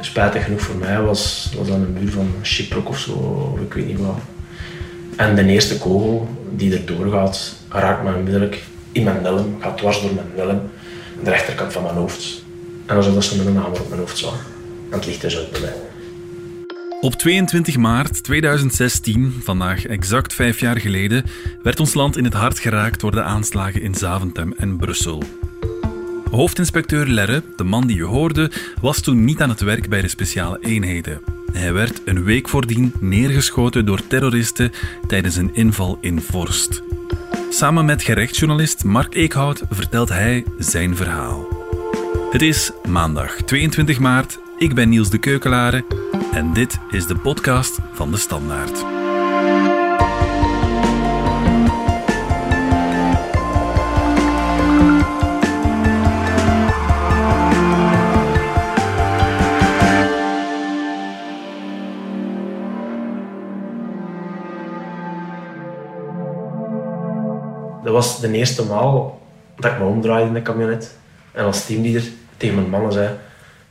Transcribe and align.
spijtig 0.00 0.44
genoeg 0.44 0.60
voor 0.60 0.76
mij 0.76 1.00
was, 1.00 1.50
was 1.56 1.68
dat 1.68 1.76
een 1.76 1.92
muur 1.92 2.12
van 2.12 2.34
Chiprok 2.42 2.88
of 2.88 2.98
zo, 2.98 3.58
ik 3.66 3.72
weet 3.72 3.86
niet 3.86 3.98
wat. 3.98 4.18
En 5.16 5.34
de 5.34 5.46
eerste 5.46 5.78
kogel 5.78 6.28
die 6.50 6.74
er 6.74 6.86
doorgaat, 6.86 7.54
raakt 7.68 8.04
me 8.04 8.14
onmiddellijk 8.14 8.62
in 8.92 9.04
mijn 9.04 9.22
nelm, 9.22 9.56
gaat 9.60 9.78
dwars 9.78 10.00
door 10.00 10.14
mijn 10.14 10.26
nelm, 10.36 10.60
de 11.22 11.30
rechterkant 11.30 11.72
van 11.72 11.82
mijn 11.82 11.94
hoofd. 11.94 12.42
En 12.86 12.96
alsof 12.96 13.14
dat 13.14 13.24
ze 13.24 13.36
met 13.36 13.46
een 13.46 13.56
hamer 13.56 13.80
op 13.80 13.88
mijn 13.88 14.00
hoofd 14.00 14.18
slaan. 14.18 14.38
En 14.90 14.96
het 14.96 15.06
ligt 15.06 15.20
dus 15.20 15.36
uit 15.36 15.50
bij 15.50 15.60
mij. 15.60 15.74
Op 17.00 17.14
22 17.14 17.76
maart 17.76 18.22
2016, 18.22 19.34
vandaag 19.42 19.86
exact 19.86 20.34
vijf 20.34 20.60
jaar 20.60 20.80
geleden, 20.80 21.24
werd 21.62 21.80
ons 21.80 21.94
land 21.94 22.16
in 22.16 22.24
het 22.24 22.34
hart 22.34 22.58
geraakt 22.58 23.00
door 23.00 23.10
de 23.10 23.22
aanslagen 23.22 23.82
in 23.82 23.94
Zaventem 23.94 24.54
en 24.56 24.76
Brussel. 24.76 25.22
Hoofdinspecteur 26.30 27.06
Lerre, 27.06 27.42
de 27.56 27.64
man 27.64 27.86
die 27.86 27.96
je 27.96 28.04
hoorde, 28.04 28.50
was 28.80 29.00
toen 29.00 29.24
niet 29.24 29.40
aan 29.40 29.48
het 29.48 29.60
werk 29.60 29.88
bij 29.88 30.00
de 30.00 30.08
speciale 30.08 30.58
eenheden. 30.60 31.20
Hij 31.52 31.72
werd 31.72 32.00
een 32.04 32.24
week 32.24 32.48
voordien 32.48 32.92
neergeschoten 33.00 33.86
door 33.86 34.06
terroristen 34.06 34.72
tijdens 35.06 35.36
een 35.36 35.54
inval 35.54 35.98
in 36.00 36.20
Vorst. 36.20 36.82
Samen 37.50 37.84
met 37.84 38.02
gerechtsjournalist 38.02 38.84
Mark 38.84 39.14
Eekhout 39.14 39.62
vertelt 39.70 40.08
hij 40.08 40.44
zijn 40.58 40.96
verhaal. 40.96 41.48
Het 42.30 42.42
is 42.42 42.70
maandag 42.88 43.36
22 43.42 43.98
maart. 43.98 44.38
Ik 44.58 44.74
ben 44.74 44.88
Niels 44.88 45.10
de 45.10 45.18
Keukelare 45.18 45.84
en 46.32 46.52
dit 46.52 46.78
is 46.90 47.06
de 47.06 47.16
podcast 47.16 47.78
van 47.92 48.10
de 48.10 48.16
Standaard. 48.16 48.99
Dat 67.90 68.04
was 68.04 68.20
de 68.20 68.32
eerste 68.32 68.64
maal 68.64 69.22
dat 69.56 69.72
ik 69.72 69.78
me 69.78 69.84
omdraaide 69.84 70.26
in 70.26 70.34
de 70.34 70.42
camionet. 70.42 70.96
En 71.32 71.44
als 71.44 71.66
teamleader 71.66 72.02
tegen 72.36 72.54
mijn 72.54 72.70
mannen 72.70 72.92
zei: 72.92 73.16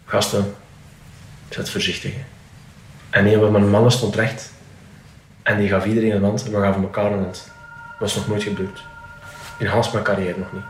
Gasten, 0.06 0.56
zet 1.50 1.70
voorzichtig. 1.70 2.14
En 3.10 3.26
een 3.26 3.40
van 3.40 3.52
mijn 3.52 3.70
mannen 3.70 3.92
stond 3.92 4.16
recht. 4.16 4.52
En 5.44 5.58
die 5.58 5.70
gaf 5.70 5.86
iedereen 5.86 6.12
een 6.12 6.24
hand 6.24 6.46
en 6.46 6.52
we 6.52 6.62
gaven 6.62 6.82
elkaar 6.82 7.12
een 7.12 7.24
hand. 7.24 7.52
Dat 7.90 8.00
was 8.00 8.16
nog 8.16 8.28
nooit 8.28 8.44
gebeurd. 8.44 8.84
In 9.60 9.66
Hans 9.66 9.92
mijn 9.92 10.04
carrière 10.04 10.38
nog 10.38 10.54
niet. 10.54 10.64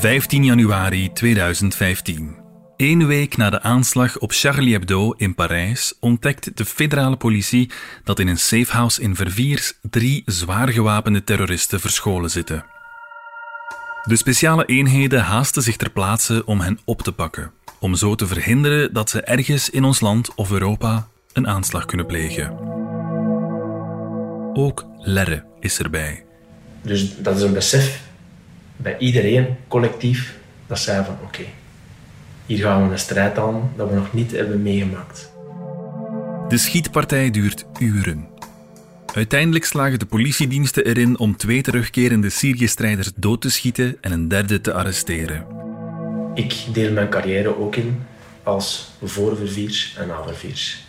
15 0.00 0.44
januari 0.44 1.12
2015. 1.12 2.43
Eén 2.76 3.06
week 3.06 3.36
na 3.36 3.50
de 3.50 3.62
aanslag 3.62 4.18
op 4.18 4.32
Charlie 4.32 4.72
Hebdo 4.72 5.12
in 5.12 5.34
Parijs 5.34 5.94
ontdekt 6.00 6.56
de 6.56 6.64
federale 6.64 7.16
politie 7.16 7.70
dat 8.04 8.18
in 8.18 8.28
een 8.28 8.38
safehouse 8.38 9.02
in 9.02 9.16
Verviers 9.16 9.72
drie 9.82 10.22
zwaar 10.26 10.68
gewapende 10.68 11.24
terroristen 11.24 11.80
verscholen 11.80 12.30
zitten. 12.30 12.64
De 14.02 14.16
speciale 14.16 14.64
eenheden 14.64 15.20
haasten 15.20 15.62
zich 15.62 15.76
ter 15.76 15.90
plaatse 15.90 16.42
om 16.46 16.60
hen 16.60 16.78
op 16.84 17.02
te 17.02 17.12
pakken, 17.12 17.50
om 17.80 17.94
zo 17.94 18.14
te 18.14 18.26
verhinderen 18.26 18.92
dat 18.92 19.10
ze 19.10 19.22
ergens 19.22 19.70
in 19.70 19.84
ons 19.84 20.00
land 20.00 20.34
of 20.34 20.50
Europa 20.50 21.08
een 21.32 21.48
aanslag 21.48 21.84
kunnen 21.84 22.06
plegen. 22.06 22.58
Ook 24.54 24.86
Lerre 24.98 25.44
is 25.60 25.78
erbij. 25.78 26.24
Dus 26.82 27.16
dat 27.18 27.36
is 27.36 27.42
een 27.42 27.52
besef 27.52 28.02
bij 28.76 28.98
iedereen, 28.98 29.56
collectief, 29.68 30.36
dat 30.66 30.78
zij 30.78 31.04
van 31.04 31.16
oké, 31.22 31.44
hier 32.46 32.58
gaan 32.58 32.86
we 32.86 32.92
een 32.92 32.98
strijd 32.98 33.38
aan 33.38 33.72
dat 33.76 33.88
we 33.88 33.94
nog 33.94 34.12
niet 34.12 34.30
hebben 34.30 34.62
meegemaakt. 34.62 35.32
De 36.48 36.58
schietpartij 36.58 37.30
duurt 37.30 37.64
uren. 37.78 38.28
Uiteindelijk 39.14 39.64
slagen 39.64 39.98
de 39.98 40.06
politiediensten 40.06 40.84
erin 40.84 41.18
om 41.18 41.36
twee 41.36 41.62
terugkerende 41.62 42.30
Syrië-strijders 42.30 43.10
dood 43.16 43.40
te 43.40 43.50
schieten 43.50 43.96
en 44.00 44.12
een 44.12 44.28
derde 44.28 44.60
te 44.60 44.72
arresteren. 44.72 45.46
Ik 46.34 46.66
deel 46.72 46.92
mijn 46.92 47.08
carrière 47.08 47.58
ook 47.58 47.76
in 47.76 48.02
als 48.42 48.90
voor 49.02 49.36
Verviers 49.36 49.96
en 49.98 50.06
na 50.06 50.22
Verviers. 50.22 50.84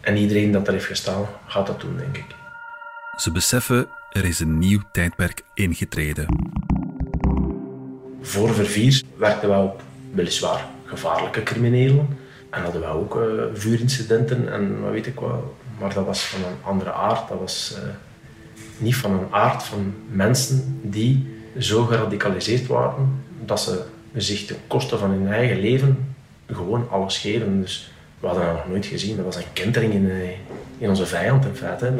En 0.00 0.16
iedereen 0.16 0.52
dat 0.52 0.66
er 0.66 0.72
heeft 0.72 0.86
gestaan, 0.86 1.26
gaat 1.46 1.66
dat 1.66 1.80
doen, 1.80 1.96
denk 1.96 2.16
ik. 2.16 2.26
Ze 3.16 3.30
beseffen 3.30 3.88
er 4.12 4.24
is 4.24 4.40
een 4.40 4.58
nieuw 4.58 4.80
tijdperk 4.92 5.42
ingetreden. 5.54 6.26
Voor 8.20 8.54
Verviers 8.54 9.02
werkten 9.16 9.48
we 9.48 9.54
op 9.54 9.82
weliswaar 10.14 10.66
gevaarlijke 10.84 11.42
criminelen. 11.42 12.08
En 12.50 12.62
hadden 12.62 12.80
we 12.80 12.86
ook 12.86 13.16
uh, 13.16 13.22
vuurincidenten 13.52 14.52
en 14.52 14.80
wat 14.82 14.90
weet 14.90 15.06
ik 15.06 15.20
wat. 15.20 15.42
Maar 15.80 15.94
dat 15.94 16.06
was 16.06 16.22
van 16.22 16.40
een 16.40 16.56
andere 16.62 16.92
aard. 16.92 17.28
Dat 17.28 17.38
was 17.38 17.76
uh, 17.76 17.88
niet 18.78 18.96
van 18.96 19.12
een 19.12 19.26
aard 19.30 19.62
van 19.62 19.94
mensen 20.10 20.80
die 20.82 21.26
zo 21.58 21.84
geradicaliseerd 21.84 22.66
waren 22.66 23.22
dat 23.44 23.60
ze 23.60 23.82
zich 24.14 24.46
ten 24.46 24.56
koste 24.66 24.98
van 24.98 25.10
hun 25.10 25.28
eigen 25.28 25.60
leven 25.60 26.14
gewoon 26.46 26.90
alles 26.90 27.18
geven. 27.18 27.60
Dus 27.60 27.92
we 28.20 28.26
hadden 28.26 28.46
dat 28.46 28.54
nog 28.54 28.68
nooit 28.68 28.86
gezien. 28.86 29.16
Dat 29.16 29.24
was 29.24 29.36
een 29.36 29.52
kentering 29.52 29.92
in, 29.92 30.04
uh, 30.04 30.30
in 30.78 30.88
onze 30.88 31.06
vijand 31.06 31.44
in 31.44 31.54
feite. 31.54 31.94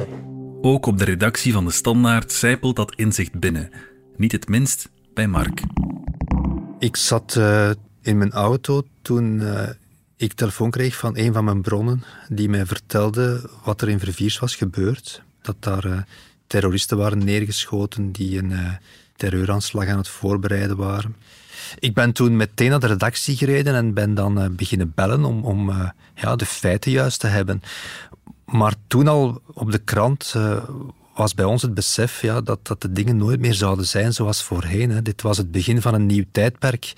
Ook 0.63 0.87
op 0.87 0.99
de 0.99 1.05
redactie 1.05 1.53
van 1.53 1.65
de 1.65 1.71
Standaard 1.71 2.33
zijpelt 2.33 2.77
dat 2.77 2.95
inzicht 2.95 3.39
binnen. 3.39 3.71
Niet 4.17 4.33
het 4.33 4.49
minst 4.49 4.89
bij 5.15 5.27
Mark. 5.27 5.63
Ik 6.79 6.97
zat 6.97 7.35
uh, 7.39 7.71
in 8.05 8.19
mijn 8.19 8.33
auto 8.33 8.83
toen 9.03 9.41
uh, 9.41 9.69
ik 10.17 10.33
telefoon 10.33 10.71
kreeg 10.71 10.97
van 10.97 11.17
een 11.17 11.33
van 11.33 11.45
mijn 11.45 11.63
bronnen 11.63 12.05
die 12.29 12.49
mij 12.49 12.67
vertelde 12.67 13.51
wat 13.65 13.81
er 13.81 13.89
in 13.89 13.99
Verviers 13.99 14.39
was 14.39 14.57
gebeurd. 14.57 15.23
Dat 15.43 15.57
daar 15.61 15.87
uh, 15.87 15.99
terroristen 16.47 16.97
waren 16.97 17.25
neergeschoten 17.25 18.13
die 18.13 18.39
een 18.39 18.51
uh, 18.51 18.71
terreuraanslag 19.17 19.89
aan 19.89 19.97
het 19.97 20.09
voorbereiden 20.09 20.77
waren. 20.77 21.17
Ik 21.79 21.95
ben 21.95 22.13
toen 22.13 22.37
meteen 22.37 22.71
naar 22.71 22.81
de 22.81 22.87
redactie 22.87 23.37
gereden 23.37 23.75
en 23.75 23.95
ben 23.95 24.15
dan 24.15 24.57
beginnen 24.57 24.93
bellen 24.95 25.25
om, 25.25 25.45
om 25.45 25.93
ja, 26.15 26.37
de 26.37 26.47
feiten 26.47 26.91
juist 26.91 27.21
te 27.21 27.27
hebben. 27.27 27.63
Maar 28.45 28.75
toen 28.87 29.09
al 29.09 29.43
op 29.47 29.73
de 29.73 29.79
krant 29.79 30.35
was 31.15 31.35
bij 31.35 31.45
ons 31.45 31.63
het 31.63 31.75
besef 31.75 32.23
ja, 32.23 32.41
dat, 32.41 32.67
dat 32.67 32.81
de 32.83 32.93
dingen 32.93 33.17
nooit 33.17 33.41
meer 33.41 33.55
zouden 33.55 33.87
zijn 33.87 34.13
zoals 34.13 34.43
voorheen. 34.43 34.91
Hè. 34.91 35.03
Dit 35.03 35.23
was 35.23 35.37
het 35.37 35.53
begin 35.53 35.83
van 35.83 35.95
een 35.95 36.07
nieuw 36.07 36.25
tijdperk. 36.33 36.93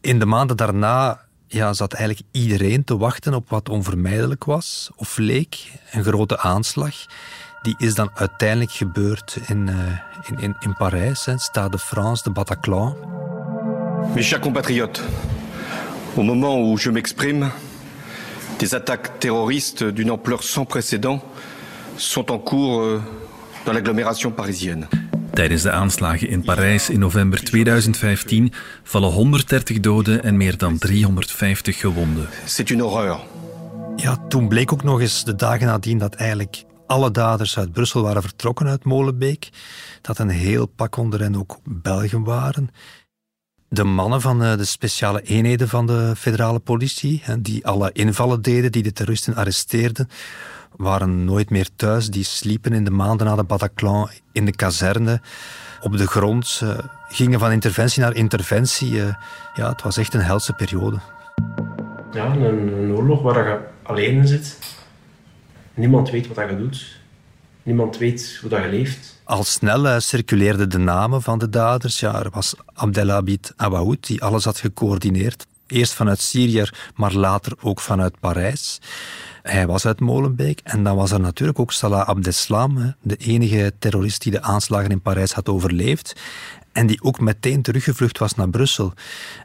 In 0.00 0.18
de 0.18 0.26
maanden 0.26 0.56
daarna 0.56 1.20
ja, 1.46 1.72
zat 1.72 1.92
eigenlijk 1.92 2.28
iedereen 2.32 2.84
te 2.84 2.96
wachten 2.96 3.34
op 3.34 3.48
wat 3.48 3.68
onvermijdelijk 3.68 4.44
was 4.44 4.90
of 4.96 5.18
leek. 5.18 5.72
Een 5.90 6.04
grote 6.04 6.38
aanslag. 6.38 6.94
Die 7.62 7.74
is 7.78 7.94
dan 7.94 8.10
uiteindelijk 8.14 8.70
gebeurd 8.70 9.38
in, 9.46 9.66
uh, 9.66 9.74
in, 10.30 10.38
in, 10.38 10.56
in 10.60 10.74
Parijs, 10.76 11.24
hè, 11.24 11.38
Stade 11.38 11.70
de 11.70 11.78
France, 11.78 12.22
de 12.22 12.30
Bataclan. 12.30 12.96
Mes 14.14 14.28
chers 14.28 14.42
compatriotes, 14.42 15.02
au 16.16 16.24
moment 16.24 16.58
où 16.58 16.80
je 16.80 16.90
m'exprime, 16.90 17.50
des 18.58 18.74
attaques 18.74 19.18
terroristes 19.18 19.82
d'une 19.84 20.10
ampleur 20.10 20.42
sans 20.42 20.66
précédent 20.66 21.22
sont 21.96 22.30
en 22.30 22.38
cours 22.38 22.80
euh, 22.80 23.02
dans 23.64 23.72
l'agglomération 23.72 24.30
parisienne. 24.30 24.88
Tijdens 25.34 25.62
de 25.62 25.70
aanslagen 25.70 26.28
in 26.28 26.42
Parijs 26.42 26.90
in 26.90 26.98
november 26.98 27.44
2015 27.44 28.52
vallen 28.82 29.10
130 29.10 29.80
doden 29.80 30.22
en 30.22 30.36
meer 30.36 30.58
dan 30.58 30.78
350 30.78 31.78
gewonden. 31.78 32.28
C'est 32.46 32.70
une 32.70 32.82
horreur. 32.82 33.18
Ja, 33.96 34.16
toen 34.28 34.48
bleek 34.48 34.72
ook 34.72 34.82
nog 34.82 35.00
eens 35.00 35.24
de 35.24 35.34
dagen 35.34 35.66
nadien 35.66 35.98
dat 35.98 36.14
eigenlijk 36.14 36.64
alle 36.86 37.10
daders 37.10 37.58
uit 37.58 37.72
Brussel 37.72 38.02
waren 38.02 38.22
vertrokken 38.22 38.66
uit 38.66 38.84
Molenbeek. 38.84 39.48
Dat 40.00 40.18
een 40.18 40.28
heel 40.28 40.66
pak 40.66 40.96
onder 40.96 41.20
hen 41.20 41.36
ook 41.36 41.58
Belgen 41.64 42.24
waren. 42.24 42.70
De 43.68 43.84
mannen 43.84 44.20
van 44.20 44.42
eh, 44.42 44.56
de 44.56 44.64
speciale 44.64 45.22
eenheden 45.22 45.68
van 45.68 45.86
de 45.86 46.12
federale 46.16 46.58
politie, 46.58 47.22
die 47.38 47.66
alle 47.66 47.90
invallen 47.92 48.42
deden, 48.42 48.72
die 48.72 48.82
de 48.82 48.92
terroristen 48.92 49.34
arresteerden, 49.34 50.08
waren 50.76 51.24
nooit 51.24 51.50
meer 51.50 51.68
thuis. 51.76 52.08
Die 52.08 52.24
sliepen 52.24 52.72
in 52.72 52.84
de 52.84 52.90
maanden 52.90 53.26
na 53.26 53.34
de 53.34 53.44
Bataclan 53.44 54.10
in 54.32 54.44
de 54.44 54.54
kazerne, 54.54 55.20
op 55.80 55.96
de 55.96 56.06
grond. 56.06 56.60
Uh, 56.62 56.78
gingen 57.08 57.38
van 57.38 57.52
interventie 57.52 58.02
naar 58.02 58.14
interventie. 58.14 58.90
Uh, 58.90 59.14
ja, 59.54 59.68
het 59.68 59.82
was 59.82 59.96
echt 59.96 60.14
een 60.14 60.20
helse 60.20 60.52
periode. 60.52 60.98
Ja, 62.12 62.26
een, 62.26 62.42
een, 62.42 62.92
oorlog 62.92 63.22
waar 63.22 63.48
je 63.48 63.58
alleen 63.82 64.14
in 64.16 64.26
zit. 64.26 64.58
Niemand 65.74 66.10
weet 66.10 66.26
wat 66.26 66.50
je 66.50 66.56
doet. 66.56 67.02
Niemand 67.62 67.98
weet 67.98 68.38
hoe 68.40 68.50
dat 68.50 68.62
je 68.62 68.68
leeft. 68.68 69.20
Al 69.24 69.44
snel 69.44 69.86
uh, 69.86 69.98
circuleerden 69.98 70.70
de 70.70 70.78
namen 70.78 71.22
van 71.22 71.38
de 71.38 71.48
daders. 71.48 72.00
Ja, 72.00 72.22
er 72.22 72.30
was 72.30 72.54
Abdelhabid 72.74 73.52
Awaoud, 73.56 74.06
die 74.06 74.22
alles 74.22 74.44
had 74.44 74.58
gecoördineerd. 74.58 75.46
Eerst 75.66 75.92
vanuit 75.92 76.20
Syrië, 76.20 76.64
maar 76.94 77.12
later 77.12 77.52
ook 77.60 77.80
vanuit 77.80 78.20
Parijs. 78.20 78.80
Hij 79.48 79.66
was 79.66 79.86
uit 79.86 80.00
Molenbeek. 80.00 80.60
En 80.62 80.84
dan 80.84 80.96
was 80.96 81.10
er 81.10 81.20
natuurlijk 81.20 81.58
ook 81.58 81.72
Salah 81.72 82.08
Abdeslam, 82.08 82.94
de 83.02 83.16
enige 83.16 83.72
terrorist 83.78 84.22
die 84.22 84.32
de 84.32 84.42
aanslagen 84.42 84.90
in 84.90 85.00
Parijs 85.00 85.32
had 85.32 85.48
overleefd. 85.48 86.20
en 86.72 86.86
die 86.86 87.02
ook 87.02 87.20
meteen 87.20 87.62
teruggevlucht 87.62 88.18
was 88.18 88.34
naar 88.34 88.48
Brussel. 88.48 88.92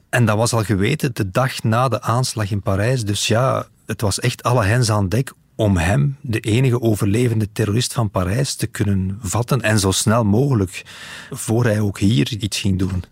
En 0.09 0.25
dat 0.25 0.37
was 0.37 0.53
al 0.53 0.63
geweten 0.63 1.13
de 1.13 1.31
dag 1.31 1.63
na 1.63 1.87
de 1.87 2.01
aanslag 2.01 2.51
in 2.51 2.61
Parijs. 2.61 3.05
Dus 3.05 3.27
ja, 3.27 3.67
het 3.85 4.01
was 4.01 4.19
echt 4.19 4.43
alle 4.43 4.63
hens 4.63 4.91
aan 4.91 5.09
dek 5.09 5.31
om 5.55 5.77
hem, 5.77 6.17
de 6.21 6.39
enige 6.39 6.81
overlevende 6.81 7.51
terrorist 7.51 7.93
van 7.93 8.09
Parijs, 8.09 8.55
te 8.55 8.67
kunnen 8.67 9.17
vatten 9.21 9.61
en 9.61 9.79
zo 9.79 9.91
snel 9.91 10.23
mogelijk, 10.23 10.85
voor 11.29 11.63
hij 11.63 11.79
ook 11.79 11.99
hier 11.99 12.37
iets 12.37 12.59
ging 12.59 12.79
doen. 12.79 13.03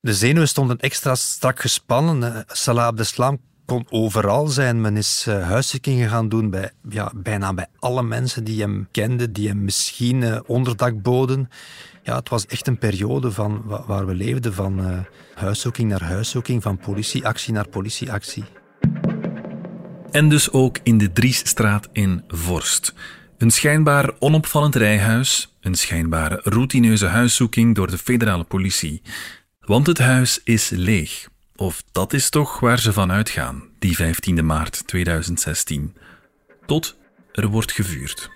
De 0.00 0.14
zenuwen 0.14 0.48
stonden 0.48 0.78
extra 0.78 1.14
strak 1.14 1.60
gespannen. 1.60 2.44
Salah 2.46 2.86
Abdeslam 2.86 3.38
kon 3.70 3.86
overal 3.90 4.46
zijn. 4.46 4.80
Men 4.80 4.96
is 4.96 5.26
uh, 5.28 5.48
huiszoekingen 5.48 6.08
gaan 6.08 6.28
doen 6.28 6.50
bij 6.50 6.70
ja, 6.88 7.12
bijna 7.14 7.54
bij 7.54 7.66
alle 7.78 8.02
mensen 8.02 8.44
die 8.44 8.60
hem 8.60 8.88
kenden, 8.90 9.32
die 9.32 9.48
hem 9.48 9.64
misschien 9.64 10.22
uh, 10.22 10.38
onderdak 10.46 11.02
boden. 11.02 11.48
Ja, 12.02 12.16
het 12.16 12.28
was 12.28 12.46
echt 12.46 12.66
een 12.66 12.78
periode 12.78 13.32
van, 13.32 13.62
waar 13.86 14.06
we 14.06 14.14
leefden 14.14 14.54
van 14.54 14.80
uh, 14.80 14.98
huiszoeking 15.34 15.90
naar 15.90 16.02
huiszoeking, 16.02 16.62
van 16.62 16.78
politieactie 16.78 17.52
naar 17.52 17.68
politieactie. 17.68 18.44
En 20.10 20.28
dus 20.28 20.52
ook 20.52 20.78
in 20.82 20.98
de 20.98 21.12
Driesstraat 21.12 21.88
in 21.92 22.24
Vorst. 22.28 22.94
Een 23.38 23.50
schijnbaar 23.50 24.10
onopvallend 24.18 24.74
rijhuis, 24.74 25.56
een 25.60 25.74
schijnbare 25.74 26.40
routineuze 26.42 27.06
huiszoeking 27.06 27.74
door 27.74 27.90
de 27.90 27.98
federale 27.98 28.44
politie. 28.44 29.02
Want 29.60 29.86
het 29.86 29.98
huis 29.98 30.40
is 30.44 30.70
leeg. 30.70 31.29
Of 31.60 31.82
dat 31.92 32.12
is 32.12 32.30
toch 32.30 32.60
waar 32.60 32.78
ze 32.78 32.92
van 32.92 33.12
uitgaan, 33.12 33.62
die 33.78 33.96
15 33.96 34.46
maart 34.46 34.86
2016. 34.86 35.96
Tot 36.66 36.96
er 37.32 37.46
wordt 37.46 37.72
gevuurd. 37.72 38.30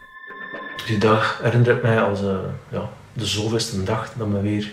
Die 0.87 0.99
dag 0.99 1.41
herinnert 1.43 1.83
mij 1.83 2.03
als 2.03 2.23
uh, 2.23 2.39
ja, 2.71 2.89
de 3.13 3.27
zoveelste 3.27 3.83
dag 3.83 4.13
dat 4.17 4.29
we 4.29 4.41
weer 4.41 4.71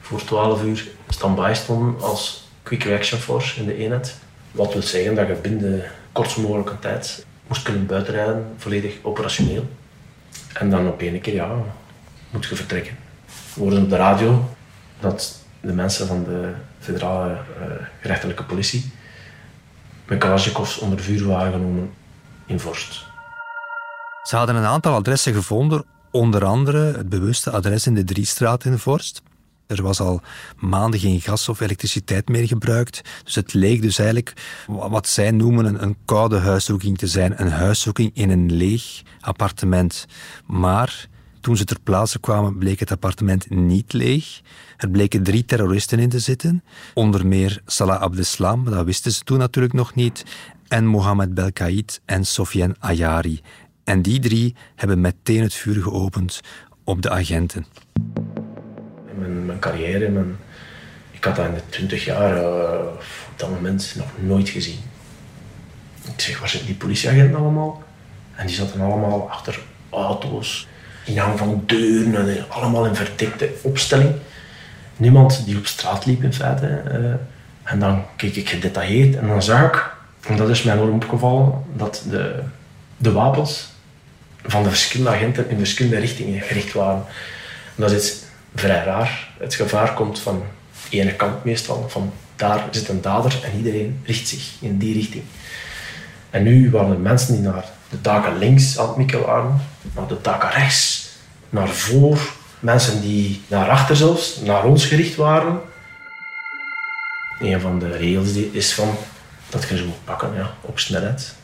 voor 0.00 0.24
12 0.24 0.62
uur 0.62 0.86
stand-by 1.08 1.52
stonden 1.54 2.00
als 2.00 2.48
Quick 2.62 2.82
Reaction 2.82 3.20
Force 3.20 3.60
in 3.60 3.66
de 3.66 3.76
eenheid. 3.76 4.16
Wat 4.50 4.72
wil 4.72 4.82
zeggen 4.82 5.14
dat 5.14 5.26
je 5.26 5.34
binnen 5.34 5.60
de 5.60 5.88
kortst 6.12 6.36
mogelijke 6.36 6.78
tijd 6.78 7.26
moest 7.46 7.62
kunnen 7.62 7.86
buitenrijden, 7.86 8.54
volledig 8.56 8.94
operationeel. 9.02 9.68
En 10.52 10.70
dan 10.70 10.88
op 10.88 11.00
één 11.00 11.20
keer, 11.20 11.34
ja, 11.34 11.56
moet 12.30 12.46
je 12.46 12.56
vertrekken. 12.56 12.96
We 13.54 13.60
hoorden 13.60 13.82
op 13.82 13.90
de 13.90 13.96
radio 13.96 14.54
dat 15.00 15.44
de 15.60 15.72
mensen 15.72 16.06
van 16.06 16.24
de 16.24 16.52
federale 16.86 17.30
uh, 17.30 17.66
gerechtelijke 18.00 18.44
politie 18.44 18.90
met 20.06 20.18
Kalashnikovs 20.18 20.78
onder 20.78 21.00
vuur 21.00 21.26
waren 21.26 21.52
genomen 21.52 21.90
in 22.46 22.60
Vorst. 22.60 23.04
Ze 24.22 24.36
hadden 24.36 24.56
een 24.56 24.64
aantal 24.64 24.94
adressen 24.94 25.34
gevonden, 25.34 25.84
onder 26.10 26.44
andere 26.44 26.96
het 26.96 27.08
bewuste 27.08 27.50
adres 27.50 27.86
in 27.86 27.94
de 27.94 28.04
Driestraat 28.04 28.64
in 28.64 28.78
Vorst. 28.78 29.22
Er 29.66 29.82
was 29.82 30.00
al 30.00 30.20
maanden 30.56 31.00
geen 31.00 31.20
gas 31.20 31.48
of 31.48 31.60
elektriciteit 31.60 32.28
meer 32.28 32.46
gebruikt. 32.46 33.00
Dus 33.24 33.34
het 33.34 33.52
leek 33.52 33.82
dus 33.82 33.98
eigenlijk 33.98 34.32
wat 34.66 35.08
zij 35.08 35.30
noemen 35.30 35.64
een, 35.64 35.82
een 35.82 35.96
koude 36.04 36.38
huiszoeking 36.38 36.98
te 36.98 37.06
zijn. 37.06 37.40
Een 37.40 37.50
huiszoeking 37.50 38.10
in 38.14 38.30
een 38.30 38.52
leeg 38.52 39.02
appartement. 39.20 40.06
Maar 40.46 41.08
toen 41.46 41.56
ze 41.56 41.64
ter 41.64 41.80
plaatse 41.80 42.18
kwamen, 42.18 42.58
bleek 42.58 42.80
het 42.80 42.90
appartement 42.90 43.50
niet 43.50 43.92
leeg. 43.92 44.40
Er 44.76 44.90
bleken 44.90 45.22
drie 45.22 45.44
terroristen 45.44 45.98
in 45.98 46.08
te 46.08 46.18
zitten. 46.18 46.64
Onder 46.94 47.26
meer 47.26 47.60
Salah 47.66 48.00
Abdeslam, 48.00 48.64
dat 48.64 48.84
wisten 48.84 49.12
ze 49.12 49.24
toen 49.24 49.38
natuurlijk 49.38 49.74
nog 49.74 49.94
niet. 49.94 50.24
En 50.68 50.86
Mohammed 50.86 51.34
Belkaid 51.34 52.00
en 52.04 52.24
Sofiane 52.24 52.74
Ayari. 52.78 53.40
En 53.84 54.02
die 54.02 54.18
drie 54.18 54.54
hebben 54.74 55.00
meteen 55.00 55.42
het 55.42 55.54
vuur 55.54 55.82
geopend 55.82 56.40
op 56.84 57.02
de 57.02 57.10
agenten. 57.10 57.66
Mijn, 59.18 59.58
carrière, 59.58 60.08
mijn, 60.08 60.36
ik 61.10 61.24
had 61.24 61.36
dat 61.36 61.46
in 61.46 61.54
de 61.54 61.62
twintig 61.68 62.04
jaar 62.04 62.36
uh, 62.36 62.86
op 63.30 63.34
dat 63.36 63.50
moment 63.50 63.94
nog 63.96 64.08
nooit 64.20 64.48
gezien. 64.48 64.78
Ik 66.14 66.20
zeg, 66.20 66.38
waar 66.38 66.48
zitten 66.48 66.68
die 66.68 66.78
politieagenten 66.78 67.38
allemaal? 67.38 67.82
En 68.34 68.46
die 68.46 68.56
zaten 68.56 68.80
allemaal 68.80 69.30
achter 69.30 69.60
auto's, 69.90 70.68
in 71.06 71.18
hang 71.18 71.38
van 71.38 71.62
deuren, 71.66 72.28
en 72.28 72.44
allemaal 72.48 72.86
in 72.86 72.94
verdekte 72.94 73.50
opstelling. 73.62 74.14
Niemand 74.96 75.42
die 75.44 75.56
op 75.56 75.66
straat 75.66 76.06
liep 76.06 76.22
in 76.22 76.32
feite. 76.32 76.82
Uh, 76.92 77.14
en 77.62 77.78
dan 77.78 78.04
keek 78.16 78.36
ik 78.36 78.48
gedetailleerd 78.48 79.16
en 79.16 79.26
dan 79.26 79.42
zag 79.42 79.66
ik, 79.66 79.90
en 80.28 80.36
dat 80.36 80.48
is 80.48 80.62
mij 80.62 80.74
enorm 80.74 80.94
opgevallen, 80.94 81.52
dat 81.76 82.02
de, 82.10 82.42
de 82.96 83.12
wapens 83.12 83.68
van 84.44 84.62
de 84.62 84.68
verschillende 84.68 85.10
agenten 85.10 85.50
in 85.50 85.58
verschillende 85.58 85.98
richtingen 85.98 86.40
gericht 86.40 86.72
waren. 86.72 87.04
En 87.76 87.82
dat 87.82 87.90
is 87.90 88.22
vrij 88.54 88.84
raar. 88.84 89.28
Het 89.38 89.54
gevaar 89.54 89.94
komt 89.94 90.18
van 90.18 90.42
de 90.90 90.98
ene 90.98 91.14
kant 91.14 91.44
meestal, 91.44 91.88
van 91.88 92.12
daar 92.36 92.64
zit 92.70 92.88
een 92.88 93.00
dader 93.00 93.40
en 93.44 93.56
iedereen 93.56 94.00
richt 94.04 94.28
zich 94.28 94.52
in 94.60 94.78
die 94.78 94.94
richting. 94.94 95.22
En 96.30 96.42
nu 96.42 96.70
waren 96.70 96.90
er 96.90 96.98
mensen 96.98 97.34
die 97.34 97.42
naar 97.42 97.64
de 97.90 98.00
taken 98.00 98.38
links 98.38 98.78
aan 98.78 98.88
het 98.88 98.96
mikken 98.96 99.26
waren, 99.26 99.60
de 100.08 100.20
taken 100.20 100.50
rechts, 100.50 101.08
naar 101.48 101.68
voor, 101.68 102.18
mensen 102.60 103.00
die 103.00 103.42
naar 103.46 103.68
achter 103.68 103.96
zelfs, 103.96 104.40
naar 104.40 104.64
ons 104.64 104.86
gericht 104.86 105.16
waren. 105.16 105.60
Een 107.40 107.60
van 107.60 107.78
de 107.78 107.96
regels 107.96 108.32
is 108.34 108.74
van 108.74 108.94
dat 109.48 109.68
je 109.68 109.76
ze 109.76 109.84
moet 109.84 110.04
pakken 110.04 110.34
ja, 110.34 110.50
op 110.60 110.78
snelheid. 110.78 111.34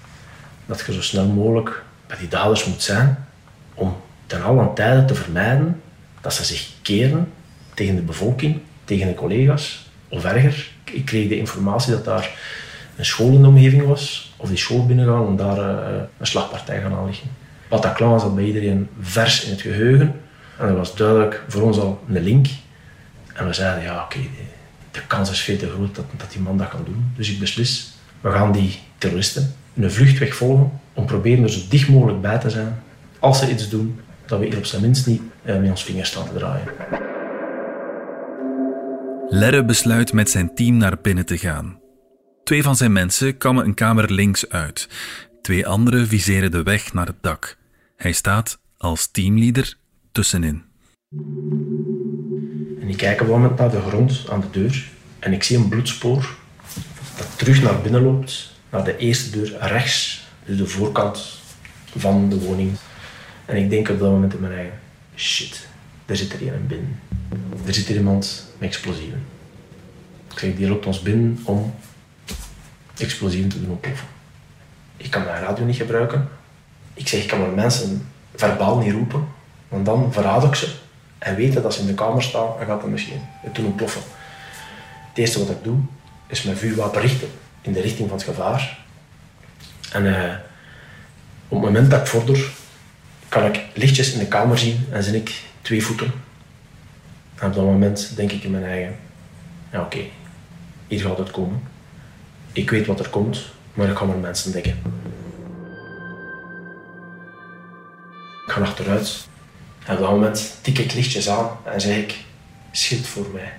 Dat 0.67 0.83
je 0.87 0.93
zo 0.93 1.03
snel 1.03 1.27
mogelijk 1.27 1.83
bij 2.07 2.17
die 2.19 2.29
daders 2.29 2.65
moet 2.65 2.83
zijn 2.83 3.27
om 3.75 3.97
ten 4.27 4.43
allen 4.43 4.75
tijde 4.75 5.05
te 5.05 5.15
vermijden 5.15 5.83
dat 6.21 6.35
ze 6.35 6.45
zich 6.45 6.69
keren 6.83 7.33
tegen 7.75 7.97
de 7.97 8.03
bevolking, 8.03 8.61
tegen 8.85 9.07
de 9.07 9.15
collega's 9.15 9.91
of 10.09 10.25
erger. 10.25 10.71
Ik 10.85 11.05
kreeg 11.05 11.29
de 11.29 11.39
informatie 11.39 11.93
dat 11.93 12.05
daar 12.05 12.31
een 12.97 13.05
school 13.05 13.33
in 13.33 13.43
de 13.43 13.49
omgeving 13.49 13.87
was, 13.87 14.33
of 14.37 14.49
die 14.49 14.59
school 14.59 14.87
binnengaan 14.87 15.27
om 15.27 15.37
daar 15.37 15.59
uh, 15.59 16.01
een 16.19 16.27
slagpartij 16.27 16.81
gaan 16.81 16.95
aanleggen. 16.95 17.29
Bataclan 17.69 18.21
zat 18.21 18.35
bij 18.35 18.45
iedereen 18.45 18.89
vers 19.01 19.45
in 19.45 19.51
het 19.51 19.61
geheugen 19.61 20.21
en 20.59 20.67
dat 20.67 20.77
was 20.77 20.97
duidelijk 20.97 21.43
voor 21.49 21.63
ons 21.63 21.79
al 21.79 22.03
een 22.09 22.23
link. 22.23 22.47
En 23.35 23.47
we 23.47 23.53
zeiden, 23.53 23.83
ja 23.83 24.03
oké, 24.05 24.19
de 24.91 25.07
kans 25.07 25.31
is 25.31 25.41
veel 25.41 25.57
te 25.57 25.71
groot 25.71 25.95
dat, 25.95 26.05
dat 26.17 26.33
die 26.33 26.41
man 26.41 26.59
dat 26.59 26.69
kan 26.69 26.85
doen. 26.85 27.13
Dus 27.17 27.31
ik 27.31 27.39
beslis, 27.39 27.93
we 28.21 28.31
gaan 28.31 28.53
die 28.53 28.79
terroristen 28.99 29.55
een 29.75 29.91
vluchtweg 29.91 30.35
volgen 30.35 30.81
om 30.93 31.07
proberen 31.07 31.43
er 31.43 31.51
zo 31.51 31.61
dicht 31.69 31.89
mogelijk 31.89 32.21
bij 32.21 32.39
te 32.39 32.51
zijn. 32.51 32.83
Als 33.19 33.39
ze 33.39 33.51
iets 33.51 33.69
doen, 33.69 34.01
dat 34.27 34.39
we 34.39 34.47
hier 34.47 34.57
op 34.57 34.65
zijn 34.65 34.83
minst 34.83 35.07
niet 35.07 35.23
eh, 35.43 35.59
met 35.59 35.71
ons 35.71 35.85
vingers 35.85 36.09
staan 36.09 36.27
te 36.27 36.35
draaien. 36.35 36.67
Lerre 39.29 39.65
besluit 39.65 40.13
met 40.13 40.31
zijn 40.31 40.55
team 40.55 40.77
naar 40.77 40.97
binnen 41.03 41.27
te 41.27 41.39
gaan. 41.39 41.82
Twee 42.45 42.63
van 42.63 42.77
zijn 42.77 42.93
mensen 42.93 43.37
kammen 43.37 43.65
een 43.65 43.75
kamer 43.75 44.13
links 44.13 44.49
uit. 44.49 44.89
Twee 45.43 45.67
anderen 45.67 46.07
viseren 46.07 46.51
de 46.51 46.63
weg 46.63 46.93
naar 46.93 47.07
het 47.07 47.23
dak. 47.23 47.57
Hij 47.97 48.13
staat 48.13 48.59
als 48.77 49.07
teamleader 49.11 49.77
tussenin. 50.13 50.63
En 52.81 52.89
ik 52.89 52.97
kijk 52.97 53.21
op 53.21 53.27
een 53.27 53.33
moment 53.33 53.59
naar 53.59 53.71
de 53.71 53.81
grond 53.81 54.25
aan 54.31 54.41
de 54.41 54.51
deur 54.51 54.91
en 55.19 55.33
ik 55.33 55.43
zie 55.43 55.57
een 55.57 55.69
bloedspoor 55.69 56.37
dat 57.17 57.39
terug 57.39 57.63
naar 57.63 57.81
binnen 57.81 58.03
loopt, 58.03 58.53
naar 58.71 58.85
de 58.85 58.97
eerste 58.97 59.31
deur 59.31 59.57
rechts, 59.61 60.27
dus 60.45 60.57
de 60.57 60.67
voorkant 60.67 61.41
van 61.97 62.29
de 62.29 62.39
woning. 62.39 62.71
En 63.45 63.57
ik 63.57 63.71
denk 63.71 63.89
op 63.89 63.99
dat 63.99 64.11
moment 64.11 64.35
in 64.35 64.41
mijn 64.41 64.53
eigen, 64.53 64.79
shit, 65.17 65.69
er 66.07 66.17
zit 66.17 66.33
er 66.33 66.43
iemand 66.43 66.69
binnen. 66.69 67.01
Er 67.67 67.75
zit 67.75 67.87
hier 67.87 67.97
iemand 67.97 68.47
met 68.59 68.69
explosieven. 68.69 69.23
Ik 70.33 70.39
zeg, 70.39 70.55
die 70.55 70.69
loopt 70.69 70.87
ons 70.87 71.03
binnen 71.03 71.39
om 71.45 71.75
explosieven 72.99 73.49
te 73.49 73.61
doen 73.61 73.71
ontploffen. 73.71 74.07
Ik 74.97 75.11
kan 75.11 75.25
mijn 75.25 75.43
radio 75.43 75.65
niet 75.65 75.77
gebruiken. 75.77 76.29
Ik 76.95 77.09
zeg, 77.09 77.23
ik 77.23 77.29
kan 77.29 77.41
mijn 77.41 77.55
mensen 77.55 78.09
verbaal 78.35 78.79
niet 78.79 78.93
roepen, 78.93 79.29
want 79.69 79.87
dan 79.87 80.13
verraad 80.13 80.45
ik 80.45 80.55
ze 80.55 80.75
en 81.19 81.35
weten 81.35 81.63
dat 81.63 81.75
ze 81.75 81.81
in 81.81 81.87
de 81.87 81.95
kamer 81.95 82.23
staan 82.23 82.49
en 82.61 82.67
gaat 82.67 82.81
dat 82.81 82.91
misschien 82.91 83.21
het 83.21 83.55
doen 83.55 83.67
ontploffen. 83.67 84.03
Het 85.09 85.19
eerste 85.19 85.39
wat 85.39 85.51
ik 85.51 85.65
doe, 85.65 85.79
is 86.27 86.43
mijn 86.43 86.57
vuurwapen 86.57 87.01
richten 87.01 87.29
in 87.61 87.73
de 87.73 87.81
richting 87.81 88.09
van 88.09 88.19
het 88.19 88.27
gevaar. 88.27 88.79
En 89.93 90.05
uh, 90.05 90.35
op 91.49 91.63
het 91.63 91.71
moment 91.71 91.91
dat 91.91 92.01
ik 92.01 92.07
vorder, 92.07 92.51
kan 93.29 93.45
ik 93.45 93.61
lichtjes 93.75 94.13
in 94.13 94.19
de 94.19 94.27
kamer 94.27 94.59
zien 94.59 94.87
en 94.91 95.03
zie 95.03 95.17
ik 95.17 95.43
twee 95.63 95.85
voeten. 95.85 96.13
En 97.35 97.47
op 97.49 97.55
dat 97.55 97.65
moment 97.65 98.17
denk 98.17 98.33
ik 98.33 98.43
in 98.43 98.51
mijn 98.51 98.65
eigen, 98.65 98.97
ja 99.73 99.81
oké, 99.81 100.01
hier 100.87 101.01
gaat 101.01 101.19
het 101.19 101.31
komen. 101.31 101.63
Ik 102.53 102.71
weet 102.71 102.87
wat 102.87 103.01
er 103.01 103.09
komt, 103.09 103.41
maar 103.75 103.89
ik 103.89 103.97
ga 103.97 104.05
mijn 104.05 104.21
mensen 104.21 104.53
dekken. 104.53 104.83
Ik 108.47 108.53
ga 108.53 108.61
achteruit 108.61 109.27
en 109.87 109.95
op 109.95 110.01
dat 110.01 110.11
moment 110.11 110.57
tik 110.61 110.79
ik 110.79 110.93
lichtjes 110.93 111.29
aan 111.29 111.49
en 111.65 111.81
zeg 111.81 111.97
ik, 111.97 112.17
schild 112.73 113.07
voor 113.07 113.27
mij. 113.33 113.53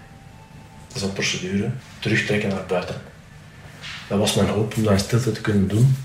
Dat 0.87 0.95
is 0.95 1.01
een 1.01 1.13
procedure, 1.13 1.71
terugtrekken 1.99 2.49
naar 2.49 2.65
buiten. 2.67 3.01
Dat 4.07 4.19
was 4.19 4.33
mijn 4.33 4.47
hoop 4.47 4.75
om 4.75 4.83
dat 4.83 4.91
in 4.91 4.99
stilte 4.99 5.31
te 5.31 5.41
kunnen 5.41 5.67
doen. 5.67 5.97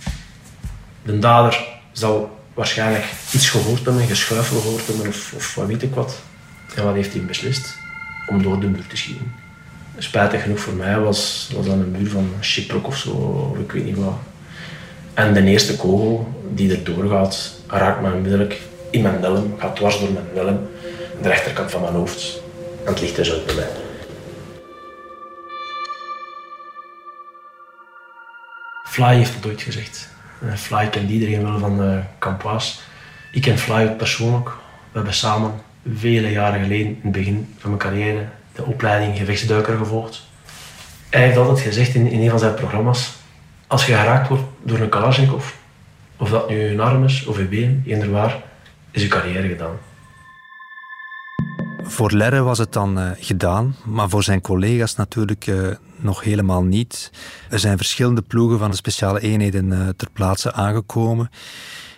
De 1.02 1.18
dader 1.18 1.66
zal 1.92 2.40
waarschijnlijk 2.54 3.04
iets 3.33 3.50
gehoord 3.50 3.85
hebben, 3.85 4.07
geschuifel 4.07 4.61
gehoord 4.61 4.87
hebben 4.87 5.09
of, 5.09 5.33
of 5.33 5.54
wat 5.54 5.66
weet 5.66 5.83
ik 5.83 5.95
wat. 5.95 6.18
En 6.75 6.85
wat 6.85 6.95
heeft 6.95 7.12
hij 7.12 7.25
beslist? 7.25 7.76
om 8.28 8.42
door 8.42 8.61
de 8.61 8.68
muur 8.68 8.87
te 8.87 8.97
schieten. 8.97 9.35
Spijtig 9.98 10.42
genoeg 10.42 10.60
voor 10.60 10.74
mij 10.74 10.98
was, 10.98 11.50
was 11.54 11.66
dat 11.66 11.74
een 11.74 11.90
muur 11.90 12.10
van 12.10 12.32
Chiprok 12.40 12.86
of 12.86 12.96
zo, 12.96 13.10
of 13.52 13.58
ik 13.58 13.72
weet 13.72 13.84
niet 13.84 13.96
wat. 13.96 14.18
En 15.14 15.34
de 15.34 15.42
eerste 15.42 15.76
kogel 15.76 16.34
die 16.54 16.70
er 16.72 16.84
doorgaat, 16.84 17.52
raakt 17.66 18.00
me 18.00 18.12
onmiddellijk 18.12 18.60
in 18.90 19.02
mijn 19.02 19.20
helm, 19.20 19.54
gaat 19.58 19.76
dwars 19.76 20.00
door 20.00 20.12
mijn 20.12 20.26
helm, 20.34 20.68
de 21.22 21.28
rechterkant 21.28 21.70
van 21.70 21.80
mijn 21.80 21.94
hoofd. 21.94 22.40
En 22.84 22.92
het 22.92 23.00
ligt 23.00 23.16
dus 23.16 23.32
uit 23.32 23.46
bij 23.46 23.54
mij. 23.54 23.68
Fly 28.84 29.14
heeft 29.14 29.34
het 29.34 29.46
ooit 29.46 29.62
gezegd. 29.62 30.08
Eh, 30.42 30.54
Fly 30.54 30.88
kent 30.88 31.10
iedereen 31.10 31.42
wel 31.42 31.58
van 31.58 31.82
uh, 31.82 31.98
Campoise. 32.18 32.78
Ik 33.32 33.42
ken 33.42 33.58
Fly 33.58 33.86
ook 33.86 33.96
persoonlijk. 33.96 34.48
We 34.48 34.54
hebben 34.92 35.14
samen 35.14 35.52
vele 35.94 36.30
jaren 36.30 36.62
geleden, 36.62 36.86
in 36.86 37.00
het 37.02 37.12
begin 37.12 37.54
van 37.58 37.70
mijn 37.70 37.82
carrière, 37.82 38.28
de 38.58 38.64
opleiding 38.64 39.16
gevechtsduiker 39.18 39.76
gevolgd. 39.76 40.26
Hij 41.10 41.22
heeft 41.22 41.36
altijd 41.36 41.60
gezegd 41.60 41.94
in, 41.94 42.06
in 42.06 42.20
een 42.20 42.30
van 42.30 42.38
zijn 42.38 42.54
programma's, 42.54 43.12
als 43.66 43.86
je 43.86 43.94
geraakt 43.94 44.28
wordt 44.28 44.42
door 44.62 44.78
een 44.78 44.88
Kalashnikov, 44.88 45.52
of 46.16 46.30
dat 46.30 46.48
nu 46.48 46.62
een 46.62 46.80
arm 46.80 47.04
is 47.04 47.26
of 47.26 47.38
een 47.38 47.48
been, 47.48 47.82
eender 47.86 48.10
waar, 48.10 48.42
is 48.90 49.02
je 49.02 49.08
carrière 49.08 49.48
gedaan. 49.48 49.76
Voor 51.82 52.12
Lerre 52.12 52.42
was 52.42 52.58
het 52.58 52.72
dan 52.72 52.98
uh, 52.98 53.10
gedaan, 53.18 53.76
maar 53.84 54.08
voor 54.08 54.22
zijn 54.22 54.40
collega's 54.40 54.94
natuurlijk 54.94 55.46
uh, 55.46 55.68
nog 55.96 56.22
helemaal 56.22 56.62
niet. 56.62 57.10
Er 57.50 57.58
zijn 57.58 57.76
verschillende 57.76 58.22
ploegen 58.22 58.58
van 58.58 58.70
de 58.70 58.76
speciale 58.76 59.20
eenheden 59.20 59.72
uh, 59.72 59.88
ter 59.96 60.08
plaatse 60.12 60.52
aangekomen. 60.52 61.30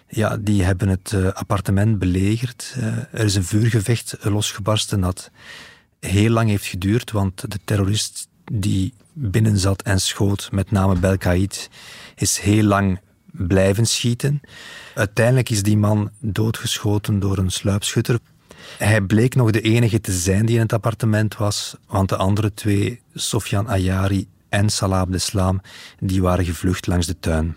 Ja, 0.09 0.37
die 0.37 0.63
hebben 0.63 0.89
het 0.89 1.15
appartement 1.35 1.99
belegerd. 1.99 2.77
er 3.13 3.25
is 3.25 3.35
een 3.35 3.45
vuurgevecht 3.45 4.17
losgebarsten 4.21 5.01
dat 5.01 5.31
heel 6.01 6.31
lang 6.31 6.49
heeft 6.49 6.67
geduurd, 6.67 7.11
want 7.11 7.51
de 7.51 7.59
terrorist 7.65 8.29
die 8.53 8.95
binnen 9.13 9.59
zat 9.59 9.83
en 9.83 10.01
schoot, 10.01 10.49
met 10.53 10.71
name 10.71 10.99
Belkaid, 10.99 11.71
is 12.15 12.39
heel 12.39 12.65
lang 12.65 13.01
blijven 13.33 13.87
schieten. 13.87 14.41
Uiteindelijk 14.95 15.51
is 15.51 15.63
die 15.63 15.77
man 15.77 16.11
doodgeschoten 16.19 17.19
door 17.19 17.39
een 17.39 17.51
sluipschutter. 17.51 18.19
Hij 18.79 19.01
bleek 19.01 19.35
nog 19.35 19.51
de 19.51 19.61
enige 19.61 20.01
te 20.01 20.13
zijn 20.13 20.47
die 20.47 20.55
in 20.55 20.63
het 20.63 20.73
appartement 20.73 21.37
was, 21.37 21.77
want 21.87 22.09
de 22.09 22.17
andere 22.17 22.55
twee, 22.55 23.01
Sofian 23.15 23.69
Ayari 23.69 24.29
en 24.49 24.71
Salah 24.71 25.01
Abdeslam, 25.01 25.61
die 25.99 26.23
waren 26.23 26.45
gevlucht 26.45 26.87
langs 26.87 27.07
de 27.07 27.19
tuin. 27.21 27.57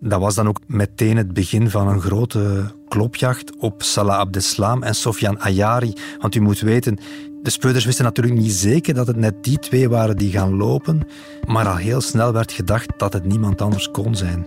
Dat 0.00 0.20
was 0.20 0.34
dan 0.34 0.48
ook 0.48 0.60
meteen 0.66 1.16
het 1.16 1.32
begin 1.32 1.70
van 1.70 1.88
een 1.88 2.00
grote 2.00 2.74
klopjacht 2.88 3.56
op 3.56 3.82
Salah 3.82 4.18
Abdeslam 4.18 4.82
en 4.82 4.94
Sofian 4.94 5.40
Ayari. 5.40 5.92
Want 6.20 6.34
u 6.34 6.40
moet 6.40 6.60
weten, 6.60 6.98
de 7.44 7.50
speurders 7.50 7.84
wisten 7.84 8.04
natuurlijk 8.04 8.36
niet 8.36 8.52
zeker 8.52 8.94
dat 8.94 9.06
het 9.06 9.16
net 9.16 9.44
die 9.44 9.58
twee 9.58 9.88
waren 9.88 10.16
die 10.16 10.30
gaan 10.32 10.56
lopen, 10.56 11.08
maar 11.46 11.68
al 11.68 11.76
heel 11.76 12.00
snel 12.00 12.32
werd 12.32 12.52
gedacht 12.52 12.92
dat 12.96 13.12
het 13.12 13.24
niemand 13.24 13.60
anders 13.60 13.90
kon 13.90 14.14
zijn. 14.14 14.46